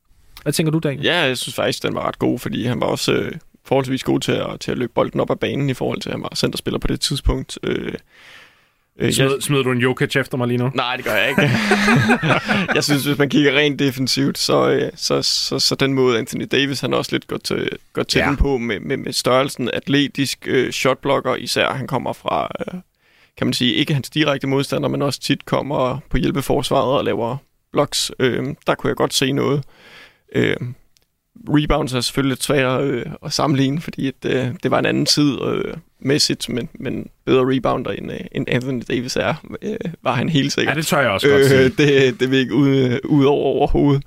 [0.43, 1.05] Hvad tænker du, Daniel?
[1.05, 3.33] Ja, jeg synes faktisk, den var ret god, fordi han var også øh,
[3.65, 6.15] forholdsvis god til at, til at løbe bolden op ad banen i forhold til, at
[6.15, 7.59] han var centerspiller på det tidspunkt.
[7.63, 7.95] Øh,
[8.99, 9.31] Øh, jeg...
[9.41, 10.71] smider du en Jokic efter mig lige nu?
[10.75, 11.43] Nej, det gør jeg ikke.
[12.75, 16.49] jeg synes, hvis man kigger rent defensivt, så, øh, så, så, så den måde Anthony
[16.53, 18.27] Davis, han også lidt godt til, godt til ja.
[18.27, 22.81] den på med, med, med størrelsen, atletisk øh, shotblocker, især han kommer fra, øh,
[23.39, 27.37] kan man sige, ikke hans direkte modstander, men også tit kommer på hjælpeforsvaret og laver
[27.73, 28.13] blocks.
[28.19, 29.65] Øh, der kunne jeg godt se noget.
[30.35, 30.57] Øh,
[31.49, 35.07] rebounds er selvfølgelig lidt sværere øh, at sammenligne, fordi at, øh, det var en anden
[35.07, 40.15] tid øh, mæssigt, men, men bedre rebounder end, øh, end Anthony Davis er, øh, var
[40.15, 40.75] han helt sikkert.
[40.75, 41.69] Ja, det tør jeg også godt øh, sige.
[41.69, 44.03] Det, det vil ikke ud, ud over overhovedet.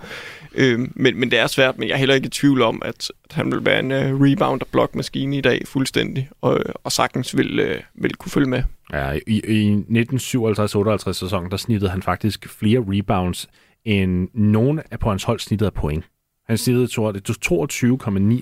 [0.58, 3.12] Øh, men, men det er svært, men jeg er heller ikke i tvivl om, at,
[3.30, 7.38] at han vil være en uh, rebound- og block-maskine i dag fuldstændig, og, og sagtens
[7.38, 8.64] vil, uh, vil kunne følge med.
[8.94, 13.50] Ja, i, i 1957-58 sæsonen, der snittede han faktisk flere rebounds,
[13.86, 16.06] end nogen af på hans hold snittede af point.
[16.48, 16.92] Han snittede 22,9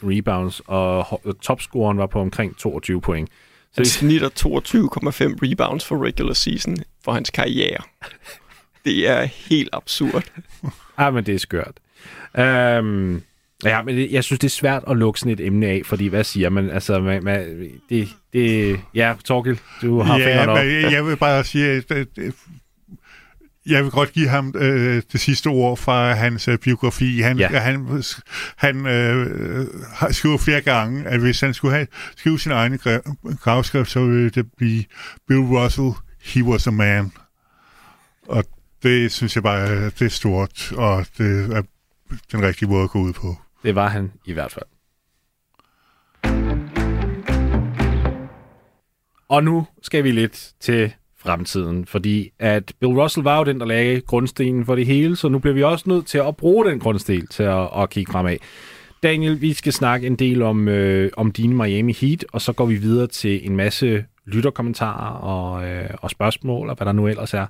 [0.04, 3.30] rebounds, og topscoren var på omkring 22 point.
[3.71, 4.34] Så han snitter 22,5
[5.43, 7.84] rebounds for regular season for hans karriere.
[8.86, 10.23] Det er helt absurd.
[10.99, 11.80] Ja, men det er skørt.
[12.38, 13.22] Um,
[13.63, 16.24] ja, men jeg synes, det er svært at lukke sådan et emne af, fordi hvad
[16.24, 16.70] siger man?
[16.70, 20.58] Altså, man, man, det, det, ja, Torgild, du har ja, fingeren op.
[20.58, 22.08] Jeg, jeg vil bare sige, at
[23.66, 27.20] jeg vil godt give ham øh, det sidste ord fra hans øh, biografi.
[27.20, 27.48] Han, ja.
[27.48, 28.04] han,
[28.56, 32.80] han øh, har skrevet flere gange, at hvis han skulle have, skrive sin egen
[33.39, 34.84] gravskrift, så ville det blive
[35.28, 35.92] Bill Russell,
[36.24, 37.12] he was a man.
[38.28, 38.44] Og
[38.84, 41.62] det synes jeg bare, det er stort, og det er
[42.32, 43.36] den rigtige måde at gå ud på.
[43.63, 44.65] Det var han i hvert fald.
[49.30, 53.65] Og nu skal vi lidt til fremtiden, fordi at Bill Russell var jo den, der
[53.65, 56.80] lagde grundstenen for det hele, så nu bliver vi også nødt til at bruge den
[56.80, 58.38] grundsten til at, at kigge fremad.
[59.04, 62.65] Daniel, vi skal snakke en del om, øh, om dine Miami Heat, og så går
[62.65, 67.34] vi videre til en masse lytterkommentarer og, øh, og spørgsmål, og hvad der nu ellers
[67.34, 67.45] er.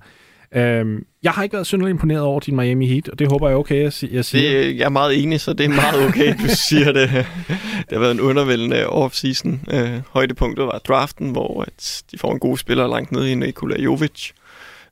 [0.56, 3.54] Øhm, jeg har ikke været synderligt imponeret over din Miami Heat, og det håber jeg
[3.54, 4.62] er okay, jeg, jeg siger.
[4.62, 7.10] Det, jeg er meget enig, så det er meget okay, du siger det.
[7.10, 9.76] Det har været en undervældende off-season.
[9.76, 13.82] Øh, højdepunktet var draften, hvor at de får en god spiller langt nede i Nikola
[13.82, 14.32] Jovic.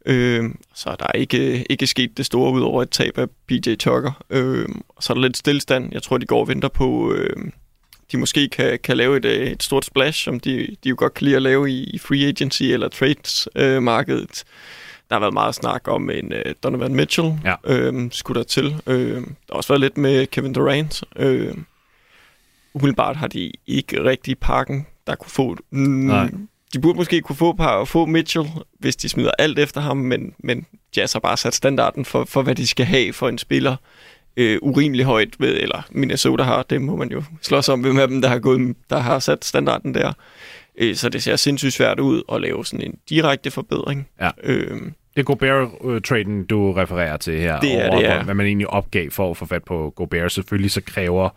[0.06, 0.43] Øh,
[0.76, 4.24] så der er ikke, ikke sket det store ud over et tab af PJ Tucker.
[4.30, 4.69] Øh,
[5.00, 5.89] så er der lidt stillstand.
[5.91, 7.13] Jeg tror, de går og venter på...
[7.13, 7.52] Øh,
[8.12, 11.13] de måske kan, kan lave et, øh, et stort splash, som de, de jo godt
[11.13, 14.43] kan lide at lave i, i free agency eller trades-markedet.
[14.43, 14.81] Øh,
[15.12, 17.56] der har været meget snak om en uh, Donovan Mitchell, ja.
[17.63, 18.76] øhm, skulle der til.
[18.88, 21.04] Øh, der har også været lidt med Kevin Durant.
[21.15, 21.54] Øh,
[22.74, 25.58] umiddelbart har de ikke rigtig pakken, der kunne få...
[25.69, 26.30] Mm, Nej.
[26.74, 28.47] De burde måske kunne få, par, få Mitchell,
[28.80, 30.65] hvis de smider alt efter ham, men, men
[30.97, 33.76] Jazz har bare sat standarden for, for, hvad de skal have for en spiller
[34.38, 38.08] øh, urimelig højt ved, eller Minnesota har, det må man jo slås om, hvem af
[38.08, 40.13] dem, der har, gået, der har sat standarden der.
[40.78, 44.08] Øh, så det ser sindssygt svært ud at lave sådan en direkte forbedring.
[44.21, 44.30] Ja.
[44.43, 44.82] Øh,
[45.15, 47.60] det er Gobert-traden, du refererer til her.
[47.60, 48.24] Det er over, det, ja.
[48.24, 50.32] Hvad man egentlig opgav for at få fat på Gobert.
[50.32, 51.30] Selvfølgelig så kræver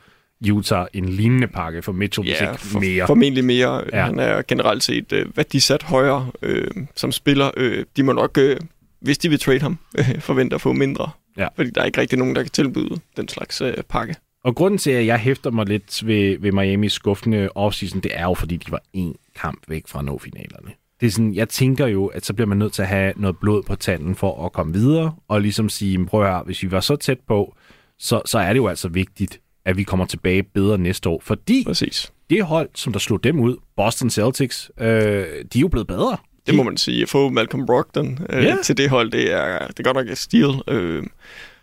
[0.53, 3.07] Utah en lignende pakke for Mitchell, ja, hvis for, mere.
[3.07, 3.85] formentlig mere.
[3.93, 4.05] Ja.
[4.05, 7.51] Han er generelt set øh, værdisat højere øh, som spiller.
[7.57, 8.57] Øh, de må nok, øh,
[9.01, 11.11] hvis de vil trade ham, øh, forvente at få mindre.
[11.39, 11.49] Ja.
[11.57, 14.15] Fordi der er ikke rigtig nogen, der kan tilbyde den slags øh, pakke.
[14.45, 18.23] Og grunden til, at jeg hæfter mig lidt ved, ved Miamis skuffende offseason, det er
[18.23, 20.71] jo, fordi de var en kamp væk fra at nå finalerne.
[21.01, 23.37] Det er sådan, jeg tænker jo, at så bliver man nødt til at have noget
[23.39, 26.81] blod på tanden for at komme videre, og ligesom sige, prøv høre, hvis vi var
[26.81, 27.57] så tæt på,
[27.99, 31.21] så, så er det jo altså vigtigt, at vi kommer tilbage bedre næste år.
[31.25, 32.13] Fordi Præcis.
[32.31, 36.17] det hold, som der slog dem ud, Boston Celtics, øh, de er jo blevet bedre.
[36.47, 37.03] Det må man sige.
[37.03, 38.59] At få Malcolm Brogdon øh, yeah.
[38.63, 40.63] til det hold, det er, det er godt nok et stil.
[40.69, 41.03] Øh,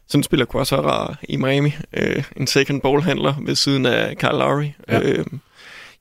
[0.08, 1.74] sådan spiller Quasara i Miami.
[1.94, 4.68] Øh, en second ballhandler ved siden af Kyle Lowry.
[4.88, 5.10] Ja.
[5.10, 5.26] Øh,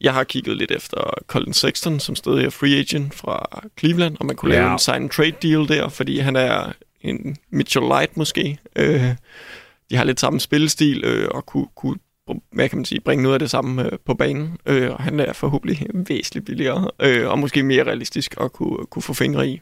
[0.01, 4.27] jeg har kigget lidt efter Colin Sexton, som stadig er free agent fra Cleveland, og
[4.27, 4.61] man kunne Ja.
[4.61, 8.59] lave en sign and trade deal der, fordi han er en Mitchell Light måske.
[8.77, 9.05] Øh,
[9.91, 11.97] de har lidt samme spillestil, øh, og kunne, kunne
[12.53, 14.59] hvad kan man sige, bringe noget af det samme øh, på banen.
[14.67, 19.03] Øh, og han er forhåbentlig væsentligt billigere, øh, og måske mere realistisk at kunne, kunne
[19.03, 19.61] få fingre i.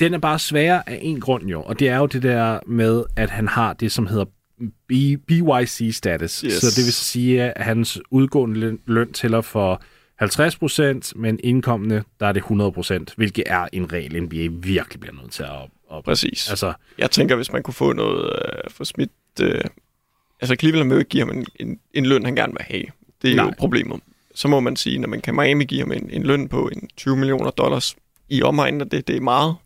[0.00, 3.04] Den er bare sværere af en grund jo, og det er jo det der med,
[3.16, 4.24] at han har det, som hedder
[4.88, 6.40] BYC-status.
[6.40, 6.52] Yes.
[6.52, 9.82] Så det vil sige, at hans udgående løn, tæller for
[10.22, 15.32] 50%, men indkommende, der er det 100%, hvilket er en regel, NBA virkelig bliver nødt
[15.32, 15.96] til at...
[15.96, 16.50] at Præcis.
[16.50, 19.10] Altså, Jeg tænker, hvis man kunne få noget øh, for smidt...
[19.42, 19.60] Øh,
[20.40, 22.84] altså, Cleveland vil ikke give ham en, en, en løn, han gerne vil have.
[23.22, 23.44] Det er Nej.
[23.44, 23.44] Nej.
[23.44, 24.00] jo problemet.
[24.34, 26.88] Så må man sige, når man kan Miami give ham en, en løn på en
[26.96, 27.96] 20 millioner dollars
[28.28, 29.56] i omegnen, og det, det er meget.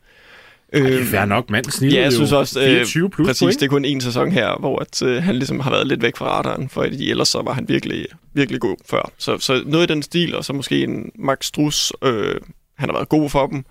[0.73, 1.65] Øh, det er fair nok, mand.
[1.65, 3.61] Snittet Ja, jeg synes også, 24 plus præcis, point.
[3.61, 6.17] det er kun en sæson her, hvor at, øh, han ligesom har været lidt væk
[6.17, 9.11] fra radaren, for ellers så var han virkelig, virkelig god før.
[9.19, 12.35] Så, så noget i den stil, og så måske en Max Struss, øh,
[12.79, 13.65] han har været god for dem,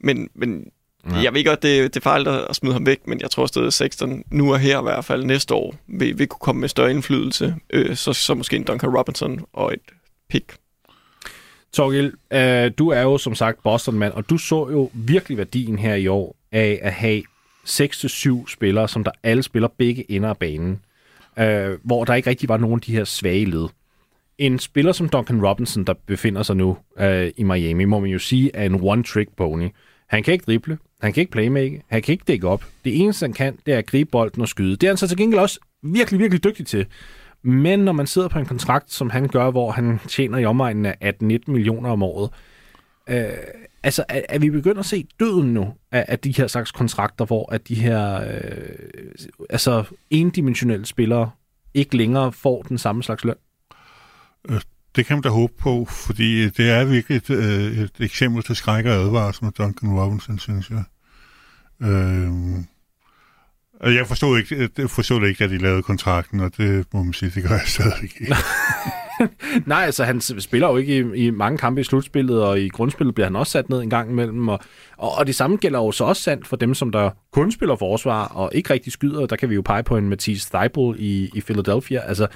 [0.00, 0.66] men, men
[1.10, 1.16] ja.
[1.16, 3.66] jeg ved godt, det, det er farligt at smide ham væk, men jeg tror stadig,
[3.66, 6.68] at Sexton nu og her i hvert fald næste år vil, vil kunne komme med
[6.68, 9.80] større indflydelse, øh, så, så måske en Duncan Robinson og et
[10.30, 10.56] pick.
[11.72, 15.94] Torgild, øh, du er jo som sagt Boston-mand, og du så jo virkelig værdien her
[15.94, 17.22] i år af at have
[17.68, 20.80] 6-7 spillere, som der alle spiller begge ender af banen,
[21.38, 23.68] øh, hvor der ikke rigtig var nogen af de her svage led.
[24.38, 28.18] En spiller som Duncan Robinson, der befinder sig nu øh, i Miami, må man jo
[28.18, 29.68] sige, er en one-trick pony.
[30.06, 32.64] Han kan ikke drible, han kan ikke playmake, han kan ikke dække op.
[32.84, 34.76] Det eneste, han kan, det er at gribe bolden og skyde.
[34.76, 36.86] Det er han så til gengæld også virkelig, virkelig dygtig til.
[37.42, 40.86] Men når man sidder på en kontrakt, som han gør, hvor han tjener i omegnen
[40.86, 42.30] af 18-19 millioner om året,
[43.08, 43.28] øh,
[43.82, 47.24] altså er, er vi begyndt at se døden nu af, af de her slags kontrakter,
[47.24, 49.08] hvor at de her øh,
[49.50, 51.30] altså endimensionelle spillere
[51.74, 53.34] ikke længere får den samme slags løn?
[54.48, 54.60] Øh,
[54.96, 58.56] det kan man da håbe på, fordi det er virkelig et, øh, et eksempel til
[58.56, 60.84] skræk og advarsel med Duncan Robinson, synes jeg.
[61.82, 62.30] Øh,
[63.80, 67.02] og jeg forstod, ikke, øh, jeg forstod ikke, at de lavede kontrakten, og det må
[67.02, 68.34] man sige, det gør jeg stadig ikke.
[69.66, 73.14] Nej, altså han spiller jo ikke i, i mange kampe i slutspillet, og i grundspillet
[73.14, 74.48] bliver han også sat ned en gang imellem.
[74.48, 74.60] Og,
[74.96, 77.76] og, og det samme gælder jo så også sandt for dem, som der kun spiller
[77.76, 79.26] forsvar og ikke rigtig skyder.
[79.26, 82.00] Der kan vi jo pege på en Mathis Thybul i, i Philadelphia.
[82.00, 82.26] Altså,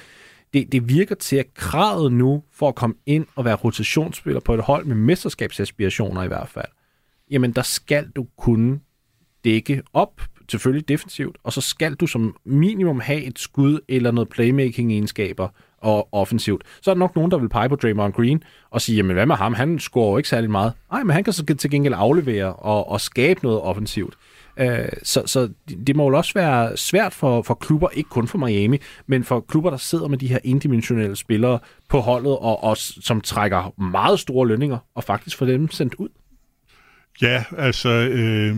[0.53, 4.53] det, det virker til, at kravet nu for at komme ind og være rotationsspiller på
[4.53, 6.71] et hold med mesterskabsaspirationer i hvert fald,
[7.31, 8.79] jamen der skal du kunne
[9.43, 14.29] dække op, selvfølgelig defensivt, og så skal du som minimum have et skud eller noget
[14.29, 16.63] playmaking-egenskaber og offensivt.
[16.81, 19.25] Så er der nok nogen, der vil pege på Draymond Green og sige, jamen hvad
[19.25, 19.53] med ham?
[19.53, 20.73] Han scorer jo ikke særlig meget.
[20.91, 24.13] Nej, men han kan så til gengæld aflevere og, og skabe noget offensivt.
[24.59, 25.49] Øh, så, så
[25.87, 28.77] det må jo også være svært for, for klubber, ikke kun for Miami,
[29.07, 33.21] men for klubber, der sidder med de her indimensionelle spillere på holdet, og, og som
[33.21, 36.09] trækker meget store lønninger, og faktisk får dem sendt ud.
[37.21, 38.55] Ja, altså, øh,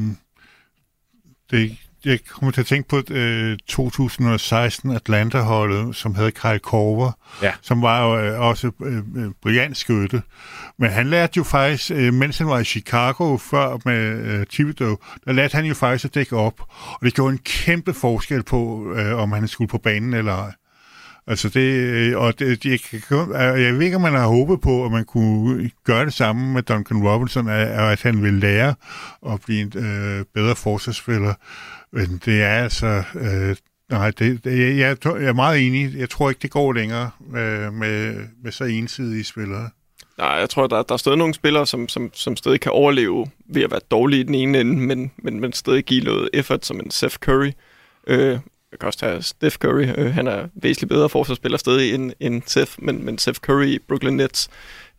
[1.52, 7.52] det, jeg kommer til at tænke på øh, 2016 Atlanta-holdet, som havde Kyle Korver, Ja.
[7.62, 10.22] som var jo øh, også øh, øh, brillant skytte.
[10.80, 14.98] Men han lærte jo faktisk, øh, mens han var i Chicago før med øh, Thibodeau,
[15.26, 16.62] der lærte han jo faktisk at dække op.
[16.70, 20.52] Og det gjorde en kæmpe forskel på, øh, om han skulle på banen eller ej.
[21.28, 24.62] Altså det, øh, og det, jeg, kan øh, jeg ved ikke, om man har håbet
[24.62, 28.76] på, at man kunne gøre det samme med Duncan Robinson, at, at han vil lære
[29.30, 31.34] at blive en øh, bedre forsvarsspiller.
[31.92, 33.04] Men det er altså...
[33.16, 33.56] Øh,
[33.90, 35.96] nej, det, det, jeg, jeg, jeg er meget enig.
[35.98, 39.70] Jeg tror ikke, det går længere øh, med, med så ensidige spillere.
[40.18, 43.28] Nej, jeg tror, der, der er stadig nogle spillere, som, som, som stadig kan overleve
[43.50, 46.66] ved at være dårlige i den ene ende, men, men, men stadig give noget effort,
[46.66, 47.52] som en Seth Curry.
[48.08, 48.40] Øh,
[48.86, 49.88] også tage Steph Curry.
[49.98, 53.80] Øh, han er væsentligt bedre forsvarsspiller stadig end, end Seth, men, men Seth Curry i
[53.80, 54.50] Brooklyn Nets,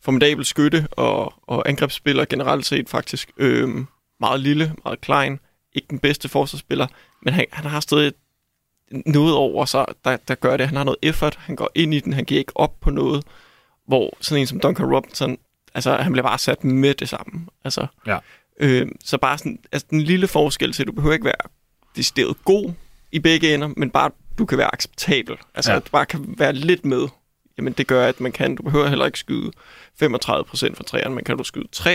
[0.01, 3.31] formidabel skytte og, og angrebsspiller generelt set faktisk.
[3.37, 3.69] Øh,
[4.21, 5.39] meget lille, meget klein.
[5.73, 6.87] Ikke den bedste forsvarsspiller,
[7.23, 8.13] men han, han har stadig
[9.07, 10.67] noget over sig, der, der gør det.
[10.67, 13.25] Han har noget effort, han går ind i den, han giver ikke op på noget
[13.87, 15.39] hvor sådan en som Duncan Robinson,
[15.75, 17.47] altså han bliver bare sat med det samme.
[17.65, 18.19] Altså, Ja.
[18.61, 21.49] øh, så bare sådan, altså den lille forskel til, du behøver ikke være
[21.97, 22.73] decideret god
[23.13, 25.37] i begge ender, men bare, du kan være acceptabel.
[25.55, 25.77] Altså, Ja.
[25.77, 27.09] at du bare kan være lidt med
[27.59, 29.51] jamen det gør, at man kan, du behøver heller ikke skyde
[30.03, 31.87] 35% fra træerne, men kan du skyde 33%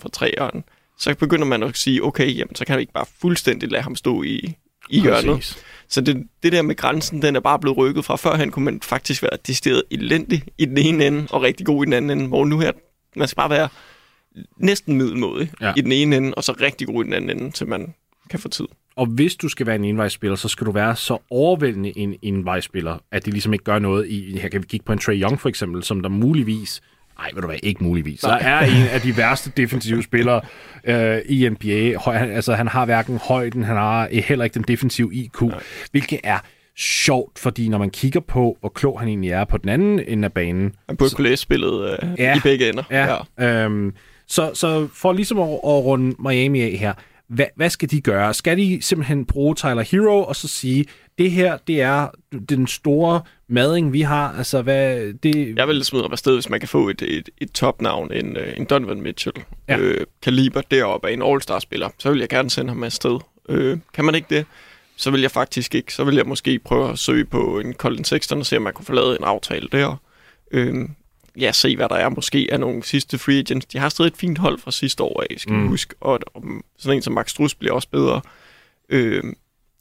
[0.00, 0.62] fra træerne,
[0.98, 3.96] så begynder man at sige, okay, jamen så kan vi ikke bare fuldstændig lade ham
[3.96, 4.54] stå i,
[4.90, 5.36] i hjørnet.
[5.36, 5.58] Præcis.
[5.88, 8.16] Så det, det der med grænsen, den er bare blevet rykket fra.
[8.16, 11.86] Førhen kunne man faktisk være decideret elendig i den ene ende, og rigtig god i
[11.86, 12.72] den anden ende, hvor nu her,
[13.16, 13.68] man skal bare være
[14.56, 15.66] næsten middelmådig Ja.
[15.66, 15.72] ja.
[15.76, 17.94] i den ene ende, og så rigtig god i den anden ende, til man
[18.30, 18.66] kan få tid.
[18.96, 22.98] Og hvis du skal være en envejsspiller, så skal du være så overvældende en envejsspiller,
[23.12, 24.38] at det ligesom ikke gør noget i...
[24.38, 26.80] Her kan vi kigge på en Trey Young for eksempel, som der muligvis...
[27.18, 28.20] Nej, ved du hvad, ikke muligvis.
[28.20, 30.40] Så er en af de værste defensive spillere
[30.84, 31.98] øh, i NBA.
[31.98, 35.42] Høj, han, altså, han har hverken højden, han har øh, heller ikke den defensive IQ,
[35.42, 35.48] ja.
[35.90, 36.38] hvilket er
[36.76, 40.24] sjovt, fordi når man kigger på, hvor klog han egentlig er på den anden ende
[40.24, 42.36] af banen, Man burde kunne læse spillet øh, ja.
[42.36, 42.82] i begge ender.
[42.90, 43.16] Ja.
[43.38, 43.64] ja.
[43.64, 43.94] Øhm,
[44.26, 46.92] så, så for ligesom at, at runde Miami af her,
[47.32, 48.34] hvad, hvad skal de gøre?
[48.34, 50.84] Skal de simpelthen bruge Tyler Hero og så sige,
[51.18, 52.08] det her, det er
[52.48, 54.34] den store mading, vi har?
[54.38, 55.56] Altså, hvad, det...
[55.56, 58.52] Jeg vil smide op afsted, hvis man kan få et, et, et topnavn, en, øh,
[58.56, 59.36] en Donovan Mitchell,
[59.68, 59.78] Ja.
[59.78, 63.18] øh, kaliber deroppe af en All-Star-spiller, så vil jeg gerne sende ham afsted.
[63.48, 64.46] Øh, kan man ikke det,
[64.96, 65.94] så vil jeg faktisk ikke.
[65.94, 68.72] Så vil jeg måske prøve at søge på en Colin Sexton og se, om man
[68.72, 69.96] kunne få lavet en aftale der.
[70.50, 70.74] Øh,
[71.38, 73.66] ja, se hvad der er måske af nogle sidste free agents.
[73.66, 75.68] De har stadig et fint hold fra sidste år af, skal mm.
[75.68, 75.94] Huske.
[76.00, 76.42] Og, og
[76.78, 78.20] sådan en som Max Struss bliver også bedre.
[78.88, 79.22] Øh,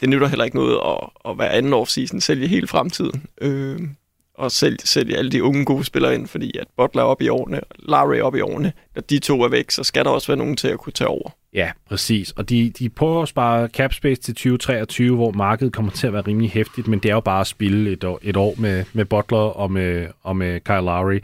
[0.01, 3.25] det nytter heller ikke noget at, at være anden offseason, sælge hele fremtiden.
[3.41, 3.79] Øh,
[4.41, 7.29] og sælge, sælge alle de unge gode spillere ind, fordi at Butler er op i
[7.29, 10.27] årene, Larry er op i årene, når de to er væk, så skal der også
[10.27, 11.29] være nogen til at kunne tage over.
[11.53, 12.31] Ja, præcis.
[12.31, 16.13] Og de, de prøver at spare cap space til 2023, hvor markedet kommer til at
[16.13, 18.83] være rimelig hæftigt, men det er jo bare at spille et år, et år med,
[18.93, 21.19] med Butler og med, og med Kyle Lowry.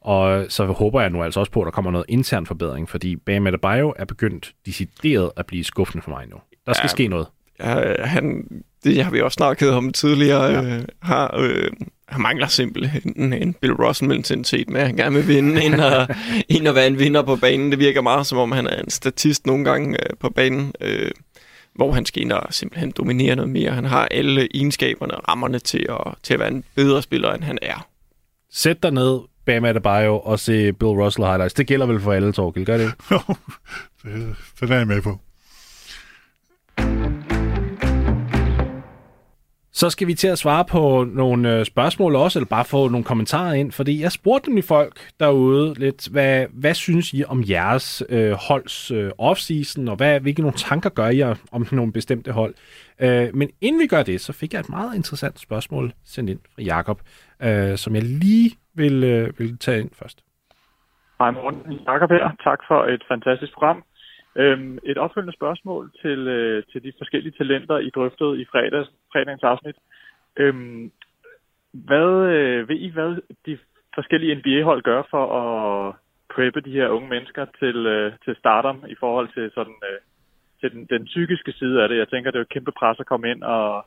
[0.00, 3.16] Og så håber jeg nu altså også på, at der kommer noget intern forbedring, fordi
[3.16, 6.36] Bam Adebayo er begyndt decideret at blive skuffende for mig nu.
[6.66, 6.84] Der skal.
[6.84, 6.88] Ja.
[6.88, 7.26] ske noget.
[7.60, 8.46] Ja, han,
[8.84, 10.76] det har vi også snakket om tidligere, ja.
[10.76, 11.70] øh, har, øh,
[12.12, 16.16] han mangler simpelthen en, en Bill Russell-mentalitet med, at han gerne vil vinde, end at,
[16.48, 17.70] end at være en vinder på banen.
[17.70, 21.10] Det virker meget, som om han er en statist nogle gange øh, på banen, øh,
[21.74, 23.70] hvor han skal ind og simpelthen dominere noget mere.
[23.70, 27.42] Han har alle egenskaberne og rammerne til at, til at være en bedre spiller, end
[27.42, 27.86] han er.
[28.52, 31.54] Sæt dig ned, Bam Adebayo, og se Bill Russell highlights.
[31.54, 32.96] Det gælder vel for alle, Torkel, gør det ikke?
[34.02, 35.18] det, det er jeg med på.
[39.74, 43.04] Så skal vi til at svare på nogle øh, spørgsmål også, eller bare få nogle
[43.04, 48.02] kommentarer ind, fordi jeg spurgte nemlig folk derude lidt, hvad, hvad synes I om jeres
[48.08, 52.32] øh, holds øh, offseason, og hvad, hvilke nogle tanker gør I om, om nogle bestemte
[52.32, 52.54] hold?
[53.00, 56.40] Øh, men inden vi gør det, så fik jeg et meget interessant spørgsmål sendt ind
[56.54, 57.00] fra Jakob,
[57.42, 60.18] øh, som jeg lige vil, øh, vil tage ind først.
[61.18, 62.30] Hej morgen, Jakob her.
[62.44, 63.82] Tak for et fantastisk program.
[64.36, 69.42] Øhm, et opfølgende spørgsmål til, øh, til de forskellige talenter, I drøftede i fredags, fredagens
[69.42, 69.76] afsnit.
[70.36, 70.90] Øhm,
[71.72, 73.16] hvad, øh, ved I, hvad
[73.46, 73.58] de
[73.94, 75.94] forskellige NBA-hold gør for at
[76.34, 80.00] preppe de her unge mennesker til, øh, til stardom i forhold til sådan øh,
[80.60, 81.98] til den, den psykiske side af det?
[81.98, 83.86] Jeg tænker, det er jo et kæmpe pres at komme ind og,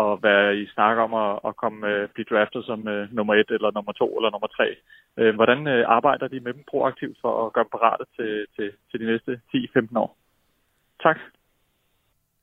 [0.00, 3.50] og være i snak om at, at komme, øh, blive draftet som øh, nummer et,
[3.56, 4.68] eller nummer to, eller nummer tre.
[5.20, 8.68] Øh, hvordan øh, arbejder de med dem proaktivt for at gøre dem parate til, til,
[8.90, 10.10] til de næste 10-15 år?
[11.02, 11.18] Tak.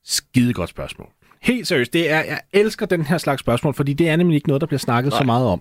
[0.02, 1.08] Skide godt spørgsmål.
[1.42, 4.48] Helt seriøst, det er, jeg elsker den her slags spørgsmål, fordi det er nemlig ikke
[4.48, 5.18] noget, der bliver snakket Nej.
[5.18, 5.60] så meget om.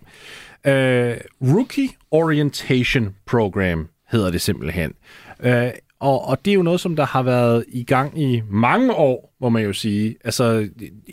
[0.67, 1.15] Uh,
[1.55, 4.93] Rookie Orientation Program hedder det simpelthen.
[5.39, 5.69] Uh,
[6.03, 9.35] og, og det er jo noget, som der har været i gang i mange år,
[9.41, 10.15] må man jo sige.
[10.23, 10.69] Altså,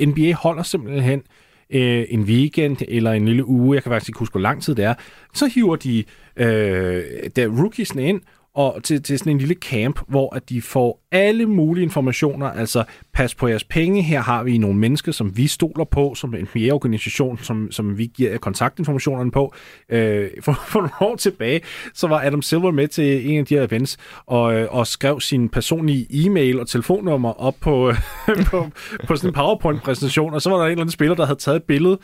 [0.06, 1.22] NBA holder simpelthen
[1.70, 4.74] øh, en weekend eller en lille uge, jeg kan faktisk ikke huske, hvor lang tid
[4.74, 4.94] det er,
[5.34, 6.04] så hiver de
[6.36, 7.04] øh,
[7.36, 8.20] der rookiesne ind,
[8.54, 12.84] og til, til sådan en lille camp, hvor at de får alle mulige informationer, altså
[13.12, 16.48] pas på jeres penge, her har vi nogle mennesker, som vi stoler på, som en
[16.54, 19.54] mere-organisation, som, som vi giver kontaktinformationerne på.
[19.88, 21.60] Øh, for, for nogle år tilbage,
[21.94, 23.96] så var Adam Silver med til en af de her events,
[24.26, 27.92] og, øh, og skrev sin personlige e-mail og telefonnummer op på,
[28.50, 28.70] på,
[29.06, 31.56] på sådan en PowerPoint-præsentation, og så var der en eller anden spiller, der havde taget
[31.56, 31.98] et billede.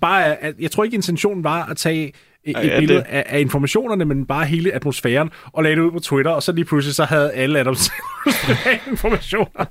[0.00, 2.12] Bare, at, jeg tror ikke, intentionen var at tage
[2.46, 5.90] et Ja, billede det- af, af informationerne, men bare hele atmosfæren, og lagde det ud
[5.90, 9.66] på Twitter, og så lige pludselig så havde alle Adam Silvers informationer.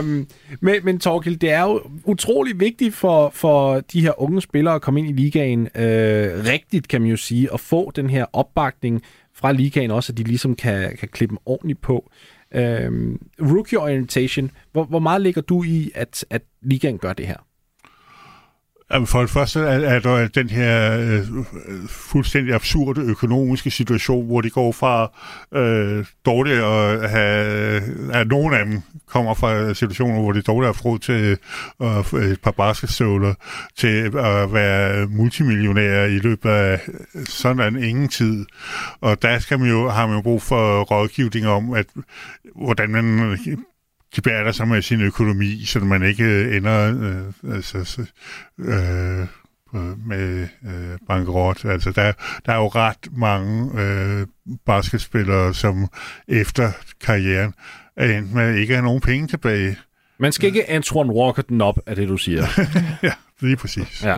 [0.00, 0.26] um,
[0.66, 4.82] men, men Torgild, det er jo utrolig vigtigt for, for de her unge spillere at
[4.82, 9.02] komme ind i ligaen øh, rigtigt, kan man jo sige, og få den her opbakning
[9.34, 12.10] fra ligaen også, at de ligesom kan, kan klippe dem ordentligt på.
[12.54, 17.36] Um, rookie orientation, hvor, hvor meget ligger du i, at, at ligaen gør det her?
[18.90, 21.22] For det første er, er der den her øh,
[21.88, 25.12] fuldstændig absurde økonomiske situation, hvor de går fra
[25.54, 27.82] øh, dårligt at have,
[28.12, 31.38] at nogen af dem kommer fra situationer, hvor de dårligt har få til
[31.82, 33.34] øh, et par basketstøvler,
[33.76, 36.80] til at være multimillionærer i løbet af
[37.24, 38.46] sådan ingen tid.
[39.00, 41.86] Og der skal man jo, har man jo brug for rådgivning om, at
[42.54, 43.38] hvordan man
[44.16, 48.06] gebærder sig med sin økonomi, så man ikke øh, ender øh, altså,
[48.58, 49.26] øh,
[50.06, 51.64] med øh, bankerot.
[51.64, 52.12] Altså, der,
[52.46, 54.26] der er jo ret mange øh,
[54.66, 55.88] basketspillere, som
[56.28, 57.54] efter karrieren
[57.96, 59.76] er endt med ikke at have nogen penge tilbage.
[60.18, 62.46] Man skal ikke Antoine Walker den op, af det du siger.
[63.02, 64.04] ja, lige præcis.
[64.04, 64.16] Ja.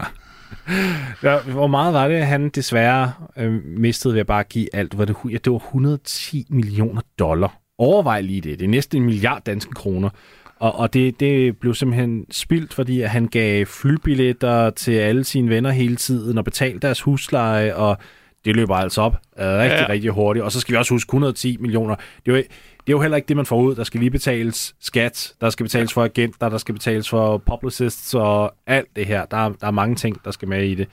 [1.22, 1.38] ja.
[1.40, 4.98] Hvor meget var det, han desværre øh, mistede ved at bare give alt?
[4.98, 8.58] Var det, ja, det var 110 millioner dollar Overvej lige det.
[8.58, 10.10] Det er næsten en milliard danske kroner.
[10.58, 15.70] Og, og det, det blev simpelthen spildt, fordi han gav flybilletter til alle sine venner
[15.70, 17.98] hele tiden og betalte deres husleje, og
[18.44, 19.88] det løber altså op uh, rigtig, ja.
[19.88, 20.44] rigtig hurtigt.
[20.44, 21.94] Og så skal vi også huske 110 millioner.
[21.94, 23.74] Det er, jo, det er jo heller ikke det, man får ud.
[23.74, 28.14] Der skal lige betales skat, der skal betales for agenter, der skal betales for publicists
[28.14, 29.24] og alt det her.
[29.24, 30.88] Der, der er mange ting, der skal med i det.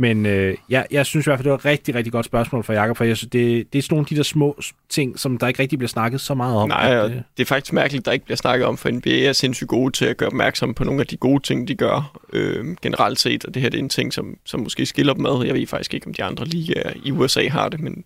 [0.00, 2.64] Men øh, jeg, jeg synes i hvert fald, det var et rigtig, rigtig godt spørgsmål
[2.64, 5.18] fra Jakob, for jeg synes, det, det er sådan nogle af de der små ting,
[5.18, 6.68] som der ikke rigtig bliver snakket så meget om.
[6.68, 9.32] Nej, at, det, det er faktisk mærkeligt, der ikke bliver snakket om, for NBA er
[9.32, 12.76] sindssygt gode til at gøre opmærksom på nogle af de gode ting, de gør øh,
[12.82, 15.44] generelt set, og det her det er en ting, som, som måske skiller dem ad.
[15.44, 18.04] Jeg ved faktisk ikke, om de andre ligaer i USA har det, men,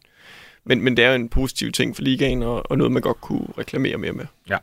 [0.64, 3.20] men, men det er jo en positiv ting for ligaen, og, og noget, man godt
[3.20, 4.24] kunne reklamere mere med.
[4.51, 4.57] Ja.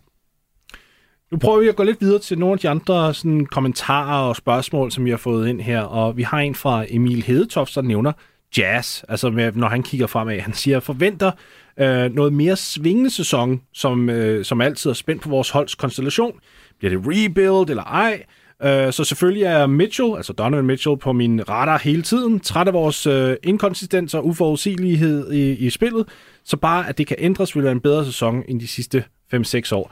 [1.31, 4.35] Nu prøver vi at gå lidt videre til nogle af de andre sådan, kommentarer og
[4.35, 5.81] spørgsmål, som vi har fået ind her.
[5.81, 8.11] Og vi har en fra Emil Hedetoft, der nævner
[8.57, 9.03] jazz.
[9.09, 10.39] Altså med, når han kigger fremad.
[10.39, 11.31] Han siger, forventer
[11.79, 16.39] øh, noget mere svingende sæson, som, øh, som altid er spændt på vores holds konstellation.
[16.79, 18.23] Bliver det rebuild eller ej?
[18.63, 22.39] Øh, så selvfølgelig er Mitchell, altså Donovan Mitchell, på min radar hele tiden.
[22.39, 26.05] Træt af vores øh, inkonsistens og uforudsigelighed i, i spillet.
[26.43, 29.03] Så bare, at det kan ændres, vil være en bedre sæson end de sidste
[29.33, 29.91] 5-6 år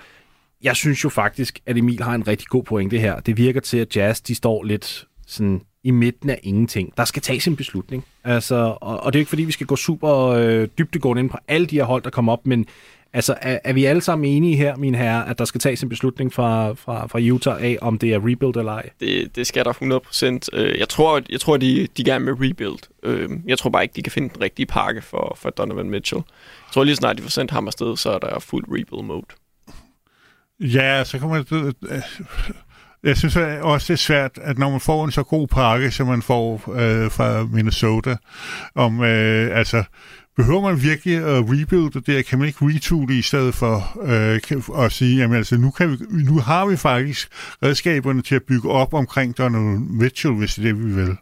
[0.63, 3.19] jeg synes jo faktisk, at Emil har en rigtig god pointe her.
[3.19, 6.93] Det virker til, at Jazz de står lidt sådan i midten af ingenting.
[6.97, 8.05] Der skal tages en beslutning.
[8.23, 11.37] Altså, og, og det er ikke fordi, vi skal gå super øh, dybdegående ind på
[11.47, 12.65] alle de her hold, der kommer op, men
[13.13, 15.89] altså, er, er vi alle sammen enige her, min herre, at der skal tages en
[15.89, 18.89] beslutning fra, fra, fra Utah af, om det er rebuild eller ej?
[18.99, 19.73] Det, det skal der
[20.53, 20.59] 100%.
[20.59, 22.79] Øh, jeg tror, jeg tror de, de gerne med rebuild.
[23.03, 26.23] Øh, jeg tror bare ikke, de kan finde den rigtige pakke for, for Donovan Mitchell.
[26.67, 29.25] Jeg tror lige snart, de får sendt ham afsted, så er der fuld rebuild mode.
[30.59, 31.45] Ja, så kan man...
[33.03, 36.07] Jeg synes også, det er svært, at når man får en så god pakke, som
[36.07, 38.15] man får øh, fra Minnesota,
[38.75, 39.83] om, øh, altså,
[40.37, 42.25] behøver man virkelig at rebuilde det?
[42.25, 45.97] Kan man ikke retoole i stedet for øh, at sige, jamen altså, nu, kan vi,
[46.09, 47.29] nu har vi faktisk
[47.63, 51.17] redskaberne til at bygge op omkring Donald Mitchell, hvis det er det, vi vil.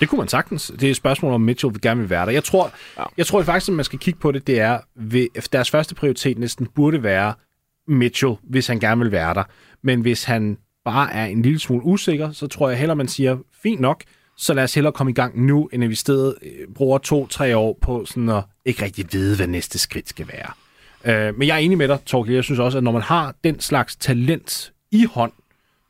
[0.00, 0.72] Det kunne man sagtens.
[0.80, 2.32] Det er et spørgsmål, om Mitchell vil gerne vil være der.
[2.32, 3.04] Jeg tror, ja.
[3.16, 6.38] jeg tror faktisk, at man skal kigge på det, det er, ved, deres første prioritet
[6.38, 7.34] næsten burde være
[7.88, 9.44] Mitchell, hvis han gerne vil være der.
[9.82, 13.38] Men hvis han bare er en lille smule usikker, så tror jeg heller, man siger,
[13.62, 14.02] fint nok,
[14.36, 17.56] så lad os hellere komme i gang nu, end at vi stedet øh, bruger to-tre
[17.56, 20.50] år på sådan at ikke rigtig vide, hvad næste skridt skal være.
[21.28, 22.34] Øh, men jeg er enig med dig, Torkel.
[22.34, 25.32] Jeg synes også, at når man har den slags talent i hånd,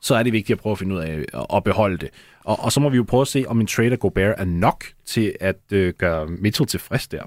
[0.01, 2.09] så er det vigtigt at prøve at finde ud af øh, at beholde det.
[2.43, 4.83] Og, og så må vi jo prøve at se, om en trader Gobert er nok
[5.05, 7.23] til at øh, gøre Mitchell tilfreds der.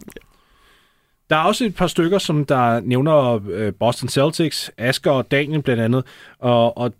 [1.30, 5.62] Der er også et par stykker, som der nævner øh, Boston Celtics, Asger og Daniel
[5.62, 6.04] blandt andet,
[6.38, 6.92] og, og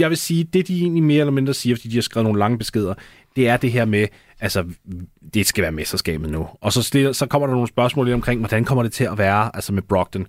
[0.00, 2.38] jeg vil sige, det de egentlig mere eller mindre siger, fordi de har skrevet nogle
[2.38, 2.94] lange beskeder,
[3.36, 4.06] det er det her med,
[4.40, 4.64] altså,
[5.34, 6.48] det skal være mesterskabet nu.
[6.60, 9.18] Og så, stiller, så kommer der nogle spørgsmål lidt omkring, hvordan kommer det til at
[9.18, 10.26] være, altså med Brogdon.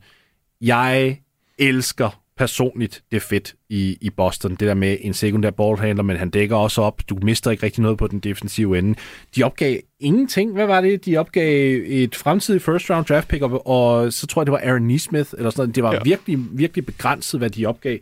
[0.61, 1.17] Jeg
[1.59, 4.51] elsker personligt det er fedt i, i Boston.
[4.51, 7.01] Det der med en sekundær ballhandler, men han dækker også op.
[7.09, 8.95] Du mister ikke rigtig noget på den defensive ende.
[9.35, 10.53] De opgav ingenting.
[10.53, 11.05] Hvad var det?
[11.05, 14.81] De opgav et fremtidigt first round draft pick, og så tror jeg, det var Aaron
[14.81, 15.75] Neesmith, eller sådan noget.
[15.75, 15.99] Det var ja.
[16.03, 17.97] virkelig, virkelig begrænset, hvad de opgav.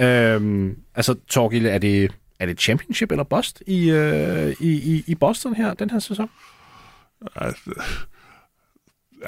[0.00, 5.14] Øhm, altså, Torgild, er det, er det championship eller bust i, øh, i, i, i
[5.14, 6.30] Boston her, den her sæson?
[7.36, 7.70] Altså,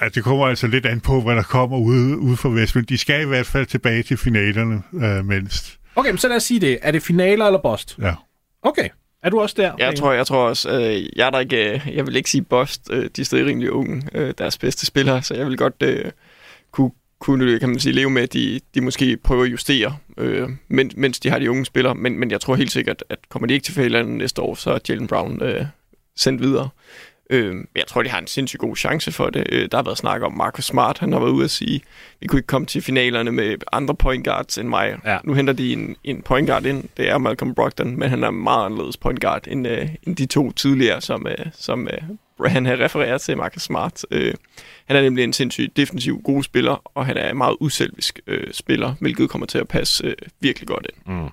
[0.03, 2.85] Ja, det kommer altså lidt an på, hvad der kommer ude, ude fra Vest, men
[2.85, 5.79] de skal i hvert fald tilbage til finalerne øh, mindst.
[5.97, 6.79] Okay, men så lad os sige det.
[6.83, 7.97] Er det finaler eller bost?
[8.03, 8.15] Ja.
[8.63, 8.89] Okay.
[9.23, 9.73] Er du også der?
[9.79, 12.43] Jeg tror, jeg tror også, øh, jeg er der ikke, øh, jeg vil ikke sige
[12.43, 12.89] bost.
[12.91, 16.11] Øh, de er stadig rimelig unge, øh, deres bedste spillere, så jeg vil godt øh,
[16.73, 20.49] kunne, kunne kan man sige, leve med, at de, de måske prøver at justere, øh,
[20.69, 21.95] mens, mens de har de unge spillere.
[21.95, 24.71] Men, men jeg tror helt sikkert, at kommer de ikke til finalerne næste år, så
[24.71, 25.65] er Jalen Brown øh,
[26.17, 26.69] sendt videre.
[27.31, 29.47] Øh, jeg tror, de har en sindssygt god chance for det.
[29.53, 30.99] Øh, der har været snak om Marcus Smart.
[30.99, 31.81] Han har været ude at sige,
[32.21, 34.99] vi kunne ikke komme til finalerne med andre point guards end mig.
[35.05, 35.19] Ja.
[35.25, 36.85] Nu henter de en, en point guard ind.
[36.97, 40.27] Det er Malcolm Brogdon, men han er meget anderledes point guard end, øh, end de
[40.27, 44.05] to tidligere, som, øh, som øh, han har refereret til Marcus Smart.
[44.11, 44.35] Øh,
[44.87, 48.53] han er nemlig en sindssygt defensiv god spiller, og han er en meget uselvisk øh,
[48.53, 51.15] spiller, hvilket kommer til at passe øh, virkelig godt ind.
[51.15, 51.29] Mm.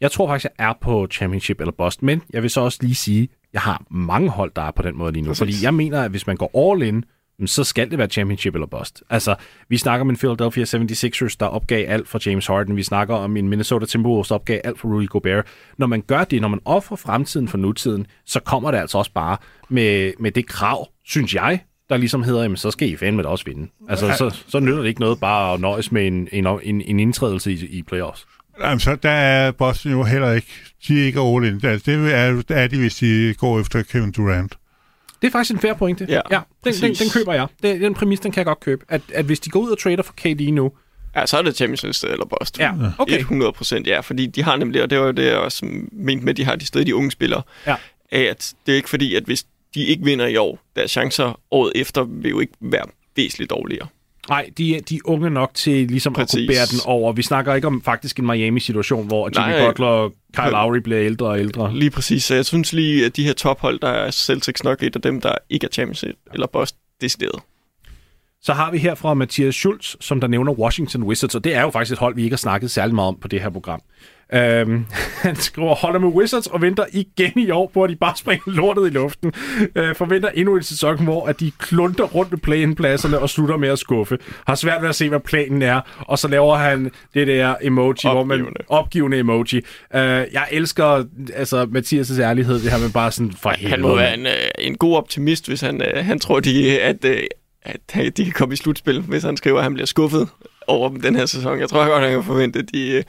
[0.00, 2.94] Jeg tror faktisk, jeg er på championship eller bust, men jeg vil så også lige
[2.94, 3.28] sige,
[3.58, 5.28] jeg har mange hold, der er på den måde lige nu.
[5.28, 5.38] Præcis.
[5.38, 7.04] Fordi jeg mener, at hvis man går all in,
[7.46, 9.02] så skal det være championship eller bust.
[9.10, 9.34] Altså,
[9.68, 12.76] vi snakker om en Philadelphia 76ers, der opgav alt for James Harden.
[12.76, 15.46] Vi snakker om en Minnesota Timberwolves, der opgav alt for Rudy Gobert.
[15.78, 19.12] Når man gør det, når man offrer fremtiden for nutiden, så kommer det altså også
[19.12, 19.36] bare
[19.68, 23.28] med, med det krav, synes jeg, der ligesom hedder, jamen, så skal I fandme da
[23.28, 23.68] også vinde.
[23.88, 27.00] Altså, så, så nytter det ikke noget bare at nøjes med en, en, en, en
[27.00, 28.26] indtrædelse i, i playoffs.
[28.60, 30.48] Jamen, så der er Boston jo heller ikke,
[30.88, 31.60] de er ikke all in.
[31.64, 34.58] Altså, det er, er de, hvis de går efter Kevin Durant.
[35.22, 36.06] Det er faktisk en fair pointe.
[36.08, 37.46] Ja, ja den, den, den køber jeg.
[37.62, 38.84] Det, den præmis, den kan jeg godt købe.
[38.88, 40.72] At, at hvis de går ud og trader for KD nu,
[41.16, 42.60] Ja, så er det Champions League eller Boston.
[42.62, 43.18] Ja, okay.
[43.18, 44.00] 100 procent, ja.
[44.00, 46.44] Fordi de har nemlig, og det var jo det, jeg også mente med, at de
[46.44, 47.74] har de stadig de unge spillere, Ja.
[48.12, 51.72] at det er ikke fordi, at hvis de ikke vinder i år, deres chancer året
[51.74, 52.84] efter vil jo ikke være
[53.16, 53.86] væsentligt dårligere.
[54.28, 56.48] Nej, de, er- de er unge nok til ligesom at kunne Præcis.
[56.48, 57.12] bære den over.
[57.12, 59.66] Vi snakker ikke om faktisk en Miami-situation, hvor Jimmy Nej.
[59.68, 61.76] Butler og Kyle Lowry bliver ældre og ældre.
[61.76, 62.24] Lige præcis.
[62.24, 65.20] Så jeg synes lige, at de her tophold, der er Celtics nok et af dem,
[65.20, 67.40] der ikke er Champions eller Boston decideret.
[68.42, 71.62] Så har vi her fra Mathias Schultz, som der nævner Washington Wizards, og det er
[71.62, 73.80] jo faktisk et hold, vi ikke har snakket særlig meget om på det her program.
[74.34, 74.84] Øhm,
[75.22, 78.52] han skriver, holder med Wizards og venter igen i år på, at de bare springer
[78.52, 79.32] lortet i luften.
[79.74, 83.68] Øh, forventer endnu en sæson, hvor at de klunter rundt med play-in-pladserne og slutter med
[83.68, 84.18] at skuffe.
[84.46, 87.94] Har svært ved at se, hvad planen er, og så laver han det der emoji,
[88.02, 88.60] hvor man Opgivende.
[88.68, 89.56] opgivende emoji.
[89.94, 90.02] Øh,
[90.32, 91.04] jeg elsker
[91.34, 93.70] altså Mathias' ærlighed, det her med bare sådan for helvede.
[93.70, 97.04] Han må være en, øh, en god optimist, hvis han, øh, han tror, de, at,
[97.04, 97.22] øh,
[97.64, 100.28] at de kan komme i slutspil, hvis han skriver, at han bliver skuffet
[100.66, 101.60] over den her sæson.
[101.60, 103.02] Jeg tror godt, han kan forvente, at de, øh,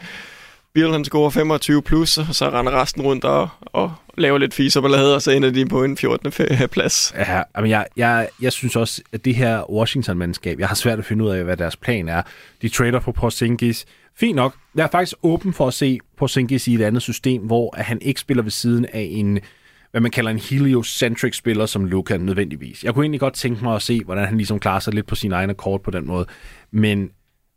[0.74, 4.76] Bill han scorer 25 plus, og så render resten rundt og, og laver lidt fis
[4.76, 6.32] og ballade, og så ender de på en 14.
[6.72, 7.14] plads.
[7.18, 11.06] Ja, men jeg, jeg, jeg synes også, at det her Washington-mandskab, jeg har svært at
[11.06, 12.22] finde ud af, hvad deres plan er.
[12.62, 13.86] De trader på Porzingis.
[14.16, 14.56] Fint nok.
[14.76, 18.02] Jeg er faktisk åben for at se Porzingis i et andet system, hvor at han
[18.02, 19.40] ikke spiller ved siden af en,
[19.92, 22.84] hvad man kalder en heliocentric spiller som Luka nødvendigvis.
[22.84, 25.16] Jeg kunne egentlig godt tænke mig at se, hvordan han ligesom klarer sig lidt på
[25.16, 26.26] sin egen kort på den måde.
[26.72, 27.10] Men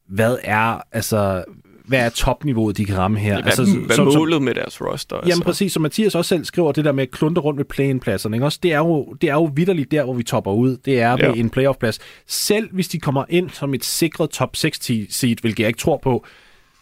[0.08, 1.44] hvad er, altså,
[1.85, 3.35] hvad er topniveauet, de kan ramme her?
[3.35, 5.16] Hvad, altså, altså, hvad som- er som- målet med deres roster?
[5.26, 8.37] Jamen præcis, som Mathias også selv skriver, det der med at klunte rundt med play-in-pladserne,
[8.37, 8.47] ikke?
[8.47, 10.76] Også, det, er jo, det er jo vidderligt der, hvor vi topper ud.
[10.76, 11.33] Det er ved Ja.
[11.33, 11.99] en playoff-plads.
[12.26, 14.78] Selv hvis de kommer ind som et sikret top 6
[15.11, 16.26] seed, hvilket jeg ikke tror på,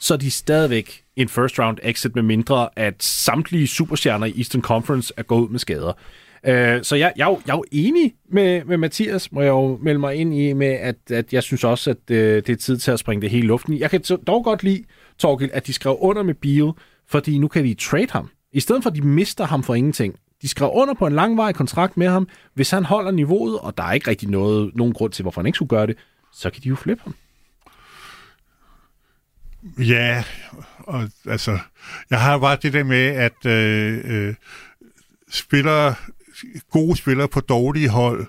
[0.01, 4.63] så er de stadigvæk en first round exit, med mindre at samtlige superstjerner i Eastern
[4.63, 5.93] Conference er gået ud med skader.
[6.47, 9.49] Øh, så jeg, jeg, er jo, jeg er jo enig med, med Mathias, må jeg
[9.49, 12.57] jo melde mig ind i, med at, at jeg synes også, at øh, det er
[12.57, 13.81] tid til at springe det hele i.
[13.81, 14.85] Jeg kan dog godt lide,
[15.19, 16.73] Torgild, at de skrev under med Beal,
[17.09, 18.31] fordi nu kan de trade ham.
[18.53, 20.15] I stedet for, at de mister ham for ingenting.
[20.43, 22.29] De skrev under på en langvarig kontrakt med ham.
[22.55, 25.47] Hvis han holder niveauet, og der er ikke rigtig noget, nogen grund til, hvorfor han
[25.47, 25.97] ikke skulle gøre det,
[26.33, 27.15] så kan de jo flippe ham.
[29.79, 30.25] Ja,
[30.79, 31.59] og altså,
[32.11, 34.35] jeg har bare det der med, at øh, øh,
[35.31, 35.95] spillere,
[36.71, 38.27] gode spillere på dårlige hold,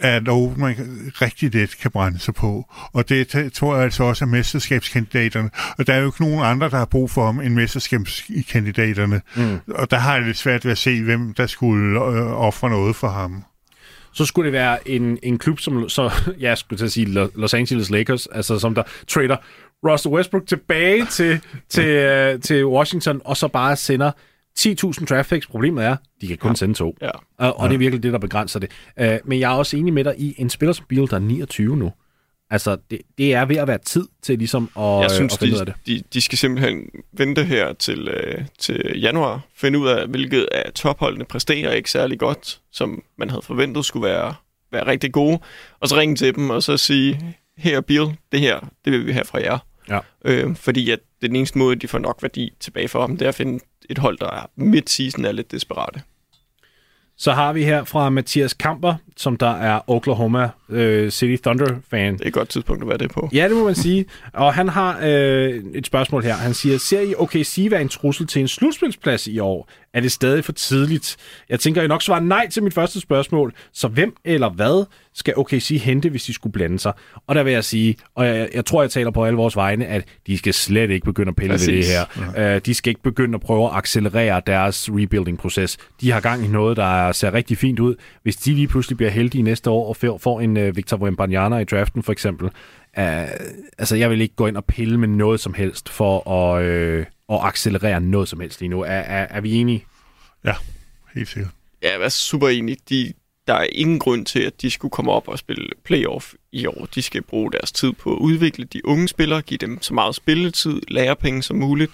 [0.00, 0.74] er noget, man
[1.22, 2.64] rigtig let kan brænde sig på.
[2.92, 5.50] Og det tror jeg altså også er mesterskabskandidaterne.
[5.78, 9.20] Og der er jo ikke nogen andre, der har brug for ham end mesterskabskandidaterne.
[9.36, 9.58] Mm.
[9.74, 12.96] Og der har jeg lidt svært ved at se, hvem der skulle øh, ofre noget
[12.96, 13.44] for ham.
[14.12, 17.06] så skulle det være en, en klub som, så, ja, jeg skulle til at sige
[17.06, 19.36] Lo- Los Angeles Lakers, altså som der trader
[19.88, 24.10] Russell Westbrook tilbage til, til, uh, til Washington, og så bare sender
[24.58, 25.46] 10.000 draft picks.
[25.46, 26.54] Problemet er, de kan kun ja.
[26.54, 26.96] sende to.
[27.02, 27.10] Ja.
[27.38, 28.70] Og, og det er virkelig det, der begrænser det.
[29.00, 31.18] Uh, men jeg er også enig med dig i, en spiller som Beal, der er
[31.18, 31.92] 29 nu,
[32.50, 35.54] altså det, det er ved at være tid til ligesom at, Jeg synes, at finde
[35.54, 35.86] ud af de, det.
[35.86, 40.72] de, de skal simpelthen vente her til, øh, til januar, finde ud af, hvilket af
[40.72, 44.34] topholdene præsterer ikke særlig godt, som man havde forventet skulle være,
[44.72, 45.38] være rigtig gode,
[45.80, 49.12] og så ringe til dem og så sige, her Bill, det her, det vil vi
[49.12, 49.58] have fra jer.
[49.88, 49.98] Ja.
[50.24, 53.16] Øh, fordi at det er den eneste måde, de får nok værdi tilbage for dem,
[53.16, 56.02] det er at finde et hold, der er midt-season er lidt desperate.
[57.16, 62.14] Så har vi her fra Mathias Kamper, som der er Oklahoma øh, City Thunder-fan.
[62.14, 63.28] Det er et godt tidspunkt at være det på.
[63.32, 64.04] Ja, det må man sige.
[64.32, 66.34] Og han har øh, et spørgsmål her.
[66.34, 69.68] Han siger, ser I OKC være en trussel til en slutspilsplads i år?
[69.94, 71.16] Er det stadig for tidligt?
[71.48, 73.54] Jeg tænker, I nok svarer nej til mit første spørgsmål.
[73.72, 76.92] Så hvem eller hvad skal OKC hente, hvis de skulle blande sig?
[77.26, 79.86] Og der vil jeg sige, og jeg, jeg tror, jeg taler på alle vores vegne,
[79.86, 81.84] at de skal slet ikke begynde at pille ved det
[82.36, 82.54] her.
[82.56, 85.76] Uh, de skal ikke begynde at prøve at accelerere deres rebuilding-proces.
[86.00, 87.94] De har gang i noget, der ser rigtig fint ud.
[88.22, 91.58] Hvis de lige pludselig bliver heldige næste år og får- får en uh, Victor Wembanyama
[91.58, 92.52] i draften for eksempel, uh,
[93.78, 96.62] altså jeg vil ikke gå ind og pille med noget som helst for at,
[96.98, 98.80] uh, at accelerere noget som helst lige nu.
[98.80, 99.84] Er, er, er vi enige?
[100.44, 100.54] Ja,
[101.14, 101.52] helt sikkert.
[101.82, 102.76] Ja, jeg er super enig.
[102.88, 103.12] De,
[103.46, 106.88] der er ingen grund til, at de skulle komme op og spille playoff i år.
[106.94, 110.14] De skal bruge deres tid på at udvikle de unge spillere, give dem så meget
[110.14, 111.92] spilletid, lærepenge som muligt.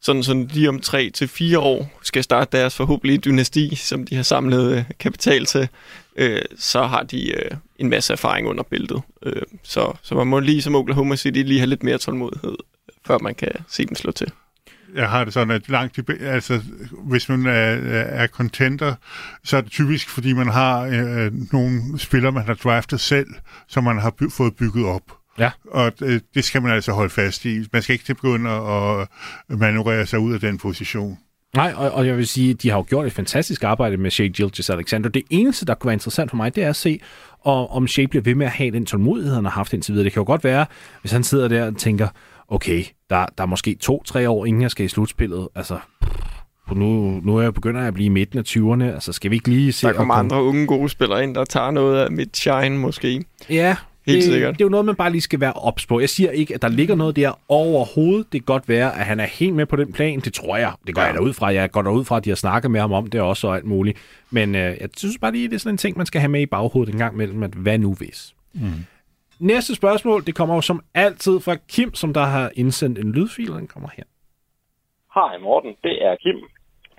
[0.00, 4.16] Sådan, sådan lige om 3 til fire år skal starte deres forhåbentlige dynasti, som de
[4.16, 5.68] har samlet øh, kapital til.
[6.16, 9.02] Øh, så har de øh, en masse erfaring under bæltet.
[9.22, 12.56] Øh, så, så man må lige som Oklahoma City lige have lidt mere tålmodighed,
[13.06, 14.32] før man kan se dem slå til.
[14.94, 16.60] jeg har det sådan, at langt de, altså,
[17.04, 17.52] hvis man er,
[17.92, 18.94] er contenter,
[19.44, 23.28] så er det typisk, fordi man har øh, nogle spillere, man har draftet selv,
[23.68, 25.17] som man har by- fået bygget op.
[25.38, 25.50] Ja.
[25.70, 27.64] Og øh, det skal man altså holde fast i.
[27.72, 29.08] Man skal ikke til begynde at
[29.48, 31.18] manøvrere sig ud af den position.
[31.56, 34.26] Nej, og, og jeg vil sige, de har jo gjort et fantastisk arbejde med Shea
[34.26, 35.08] Gilgis Alexander.
[35.08, 37.00] Det eneste, der kunne være interessant for mig, det er at se,
[37.40, 40.04] og, om Shea bliver ved med at have den tålmodighed, han har haft indtil videre.
[40.04, 40.66] Det kan jo godt være,
[41.00, 42.08] hvis han sidder der og tænker,
[42.48, 45.48] okay, der, der er måske to-tre år, inden jeg skal i slutspillet.
[45.54, 45.78] Altså,
[46.74, 48.94] nu, nu er jeg begynder jeg at blive i midten af 20'erne.
[48.94, 49.86] Altså, skal vi ikke lige se...
[49.86, 53.24] Der kommer andre unge gode spillere ind, der tager noget af mit shine måske.
[53.50, 53.76] Ja,
[54.08, 54.54] Helt det, sikkert.
[54.54, 56.00] det er jo noget, man bare lige skal være ops på.
[56.00, 58.32] Jeg siger ikke, at der ligger noget der overhovedet.
[58.32, 60.20] Det kan godt være, at han er helt med på den plan.
[60.20, 60.72] Det tror jeg.
[60.86, 61.06] Det går ja.
[61.06, 61.46] jeg da ud fra.
[61.52, 63.56] Jeg går da ud fra, at de har snakket med ham om det også og
[63.56, 64.24] alt muligt.
[64.30, 66.40] Men øh, jeg synes bare lige, det er sådan en ting, man skal have med
[66.40, 68.34] i baghovedet en gang mellem, at hvad nu hvis?
[68.54, 68.60] Mm.
[69.40, 73.52] Næste spørgsmål, det kommer jo som altid fra Kim, som der har indsendt en lydfil,
[73.52, 74.04] og den kommer her.
[75.14, 76.38] Hej Morten, det er Kim.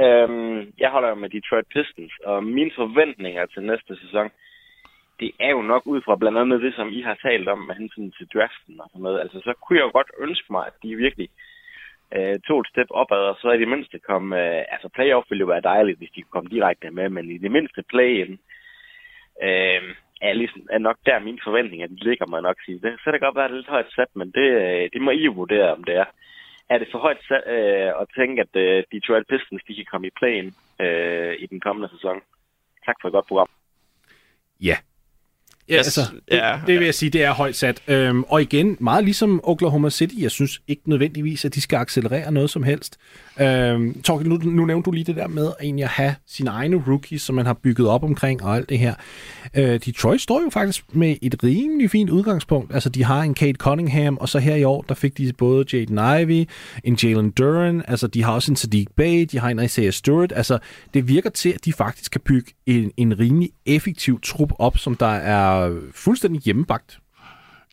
[0.06, 4.28] Øhm, jeg holder med Detroit Pistons, og mine forventninger til næste sæson,
[5.20, 7.76] det er jo nok ud fra blandt andet det, som I har talt om med
[7.76, 9.20] hensyn til draften og sådan noget.
[9.20, 11.30] Altså, så kunne jeg jo godt ønske mig, at de virkelig
[12.16, 14.34] øh, tog et step opad, og så i det mindste kom...
[14.34, 17.38] Øh, altså, playoff ville jo være dejligt, hvis de kunne komme direkte med, men i
[17.38, 18.32] det mindste play-in
[19.48, 19.82] øh,
[20.22, 22.80] er, ligesom, er nok der mine forventninger, de ligger mig nok sige.
[22.84, 25.02] Det, så kan det godt være det er lidt højt sat, men det, øh, det
[25.02, 26.06] må I jo vurdere, om det er
[26.70, 30.08] er det for højt sat, øh, at tænke, at øh, Detroit Pistons de kan komme
[30.08, 30.46] i plan
[30.86, 32.22] øh, i den kommende sæson.
[32.86, 33.50] Tak for et godt program.
[34.62, 34.78] Ja.
[35.70, 37.82] Ja, Yes, altså, det, ja, det vil jeg sige, det er højt sat.
[37.88, 42.32] Øhm, og igen, meget ligesom Oklahoma City, jeg synes ikke nødvendigvis, at de skal accelerere
[42.32, 42.98] noget som helst.
[43.42, 46.50] Øhm, Torkel, nu, nu nævnte du lige det der med at egentlig at have sine
[46.50, 48.94] egne rookies, som man har bygget op omkring og alt det her.
[49.54, 52.74] Øh, Detroit står jo faktisk med et rimelig fint udgangspunkt.
[52.74, 55.66] Altså, de har en Kate Cunningham, og så her i år, der fik de både
[55.74, 56.50] Jaden Ivey,
[56.84, 60.34] en Jalen Duran, altså de har også en Sadiq Bey, de har en Isaiah Stewart.
[60.36, 60.58] Altså,
[60.94, 64.96] det virker til, at de faktisk kan bygge en, en rimelig effektiv trup op, som
[64.96, 65.59] der er
[65.94, 67.00] fuldstændig hjemmebagt.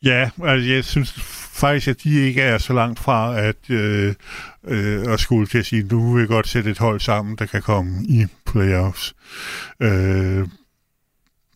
[0.03, 1.13] Ja, altså jeg synes
[1.53, 4.15] faktisk, at de ikke er så langt fra at, øh,
[4.65, 7.47] øh, at skulle til at sige, nu vil jeg godt sætte et hold sammen, der
[7.47, 9.15] kan komme i playoffs.
[9.81, 10.49] Øh,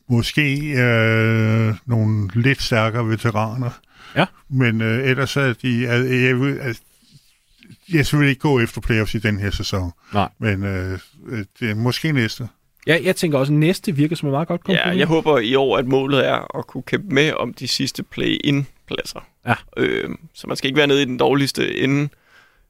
[0.09, 3.71] måske øh, nogle lidt stærkere veteraner.
[4.17, 4.27] Ja.
[4.49, 5.89] Men øh, ellers er de...
[5.89, 6.83] Altså, jeg, vil, altså,
[7.93, 9.93] jeg selvfølgelig ikke gå efter playoffs i den her sæson.
[10.15, 10.29] Nej.
[10.39, 12.49] Men øh, øh, det er måske næste.
[12.87, 14.87] Ja, jeg tænker også, at næste virker som et meget godt kompromis.
[14.87, 18.03] Ja, jeg håber i år, at målet er at kunne kæmpe med om de sidste
[18.03, 19.21] play-in-pladser.
[19.47, 19.55] Ja.
[19.77, 22.09] Øh, så man skal ikke være nede i den dårligste ende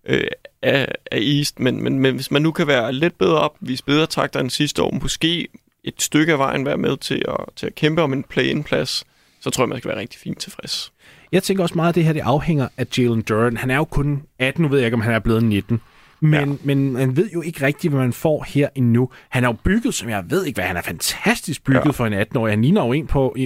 [0.06, 0.24] øh,
[0.62, 3.84] af, af East, men, men, men hvis man nu kan være lidt bedre op, vise
[3.84, 5.48] bedre takter end sidste år, måske
[5.84, 9.04] et stykke af vejen være med til at, til at kæmpe om en play-in-plads,
[9.40, 10.92] så tror jeg, man skal være rigtig fint tilfreds.
[11.32, 13.56] Jeg tænker også meget, at det her det afhænger af Jalen Duran.
[13.56, 15.80] Han er jo kun 18, nu ved jeg ikke, om han er blevet 19.
[16.20, 16.56] Men, ja.
[16.64, 19.10] men man ved jo ikke rigtigt, hvad man får her endnu.
[19.28, 21.90] Han er jo bygget, som jeg ved ikke, hvad han er fantastisk bygget ja.
[21.90, 22.52] for en 18-årig.
[22.52, 23.40] Han ligner jo en på 25-26.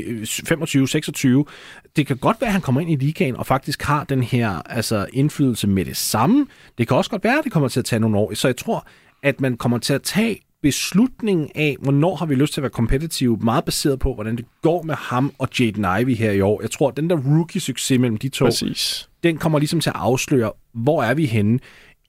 [1.97, 4.63] Det kan godt være, at han kommer ind i ligaen og faktisk har den her
[4.67, 6.47] altså, indflydelse med det samme.
[6.79, 8.35] Det kan også godt være, at det kommer til at tage nogle år.
[8.35, 8.87] Så jeg tror,
[9.23, 12.71] at man kommer til at tage beslutningen af, hvornår har vi lyst til at være
[12.71, 16.61] kompetitive, meget baseret på, hvordan det går med ham og Jaden Ivey her i år.
[16.61, 19.09] Jeg tror, at den der rookie-succes mellem de to, Præcis.
[19.23, 21.59] den kommer ligesom til at afsløre, hvor er vi henne.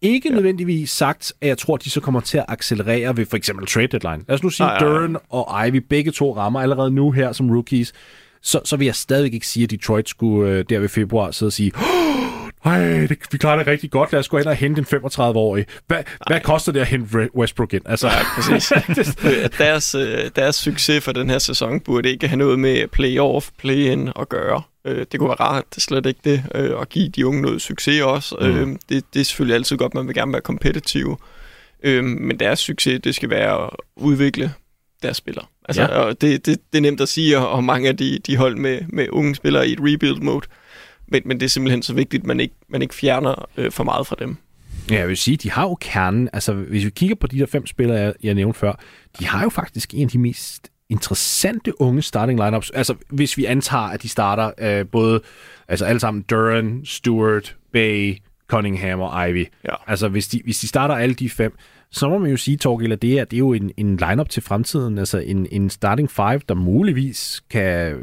[0.05, 0.35] Ikke ja.
[0.35, 3.67] nødvendigvis sagt, at jeg tror, at de så kommer til at accelerere ved for eksempel
[3.67, 4.23] trade deadline.
[4.27, 4.81] Lad os nu sige, at.
[4.81, 7.93] Duran og Ivy begge to rammer allerede nu her som rookies.
[8.41, 11.49] Så, så vil jeg stadigvæk ikke sige, at Detroit skulle øh, der ved februar sidde
[11.49, 11.71] og sige,
[12.65, 14.11] Ej, det, vi klarer det rigtig godt.
[14.11, 15.65] Lad os gå ind og hente en 35-årig.
[15.87, 17.81] Hvad, hvad koster det at hente Westbrook ind?
[17.85, 18.73] Altså, Ja, præcis.
[19.57, 24.11] deres, øh, deres succes for den her sæson burde ikke have noget med playoff, play-in
[24.19, 24.61] at gøre.
[24.85, 27.41] Øh, Det kunne være rart, det er slet ikke det, øh, at give de unge
[27.41, 28.35] noget succes også.
[28.65, 28.79] Mm.
[28.89, 31.19] Det, det er selvfølgelig altid godt, man vil gerne være kompetitiv.
[31.83, 34.53] Men deres succes, det skal være at udvikle
[35.03, 35.45] deres spillere.
[35.69, 35.93] Altså, Ja.
[35.93, 35.99] ja.
[35.99, 38.79] og det, det, det er nemt at sige, og mange af de, de hold med,
[38.89, 40.45] med unge spillere i et rebuild-mode.
[41.07, 43.83] Men, men det er simpelthen så vigtigt, at man ikke, man ikke fjerner øh, for
[43.83, 44.37] meget fra dem.
[44.91, 46.29] Ja, jeg vil sige, de har jo kernen.
[46.33, 48.73] Altså, hvis vi kigger på de der fem spillere, jeg, jeg nævnte før,
[49.19, 52.69] de har jo faktisk en af de mest interessante unge starting lineups.
[52.69, 55.21] Altså, hvis vi antager, at de starter øh, både,
[55.67, 58.17] altså alle sammen, Duran, Stewart, Bay,
[58.47, 59.45] Cunningham og Ivy.
[59.63, 59.73] Ja.
[59.87, 61.57] Altså, hvis de, hvis de starter alle de fem,
[61.91, 64.29] så må man jo sige, Torgild, at det er, det er jo en, en lineup
[64.29, 64.97] til fremtiden.
[64.97, 67.97] Altså en, en starting five, der muligvis kan,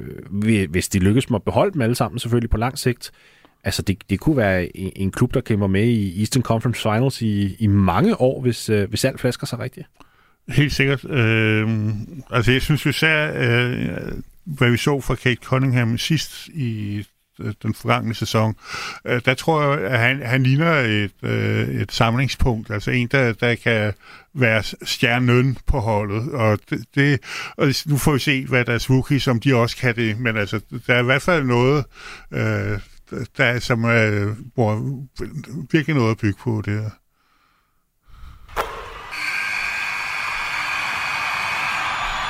[0.71, 3.13] hvis de lykkes med at beholde dem alle sammen, selvfølgelig på lang sigt,
[3.65, 7.23] Altså, det, det kunne være en, en klub, der kæmper med i Eastern Conference Finals
[7.23, 9.87] i, i mange år, hvis, øh, hvis alt flasker sig rigtigt.
[10.49, 11.05] Helt sikkert.
[11.05, 11.91] Øh,
[12.31, 14.13] altså, jeg synes, vi ser, øh,
[14.45, 16.99] hvad vi så fra Kate Cunningham sidst i
[17.41, 18.55] øh, den forgangne sæson,
[19.07, 23.33] øh, der tror jeg, at han, han ligner et, øh, et samlingspunkt, altså en, der,
[23.33, 23.93] der kan
[24.35, 27.21] være stjernen på holdet, og, det, det,
[27.57, 30.61] og nu får vi se, hvad deres rookies, som de også kan det, men altså,
[30.87, 31.85] der er i hvert fald noget,
[32.33, 32.79] øh,
[33.37, 35.03] der som øh, hvor
[35.73, 36.91] virkelig noget at bygge på det her.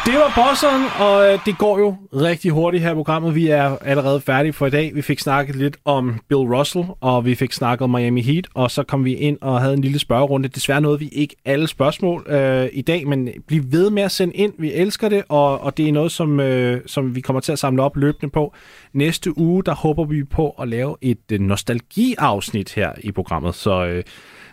[0.06, 3.34] Det var bosseren, og øh, det går jo rigtig hurtigt her i programmet.
[3.34, 4.94] Vi er allerede færdige for i dag.
[4.94, 8.70] Vi fik snakket lidt om Bill Russell, og vi fik snakket om Miami Heat, og
[8.70, 10.48] så kom vi ind og havde en lille spørgerunde.
[10.48, 14.34] Desværre nåede vi ikke alle spørgsmål øh, i dag, men bliv ved med at sende
[14.34, 14.52] ind.
[14.58, 17.58] Vi elsker det, og, og det er noget, som, øh, som vi kommer til at
[17.58, 18.54] samle op løbende på.
[18.92, 23.84] Næste uge, der håber vi på at lave et øh, nostalgi-afsnit her i programmet, så
[23.84, 24.04] øh,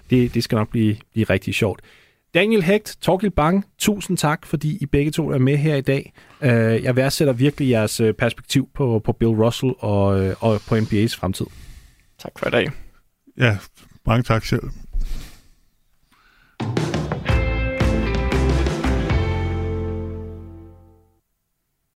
[0.09, 1.79] det, det skal nok blive, blive rigtig sjovt.
[2.33, 6.13] Daniel Hecht, Torgild Bang, tusind tak, fordi I begge to er med her i dag.
[6.41, 10.75] Øh, Jeg værdsætter virkelig jeres øh, perspektiv på, på Bill Russell og, øh, og på
[10.75, 11.45] NBA's fremtid.
[12.19, 12.67] Tak for i dag.
[13.37, 13.57] Ja,
[14.05, 14.63] mange tak selv.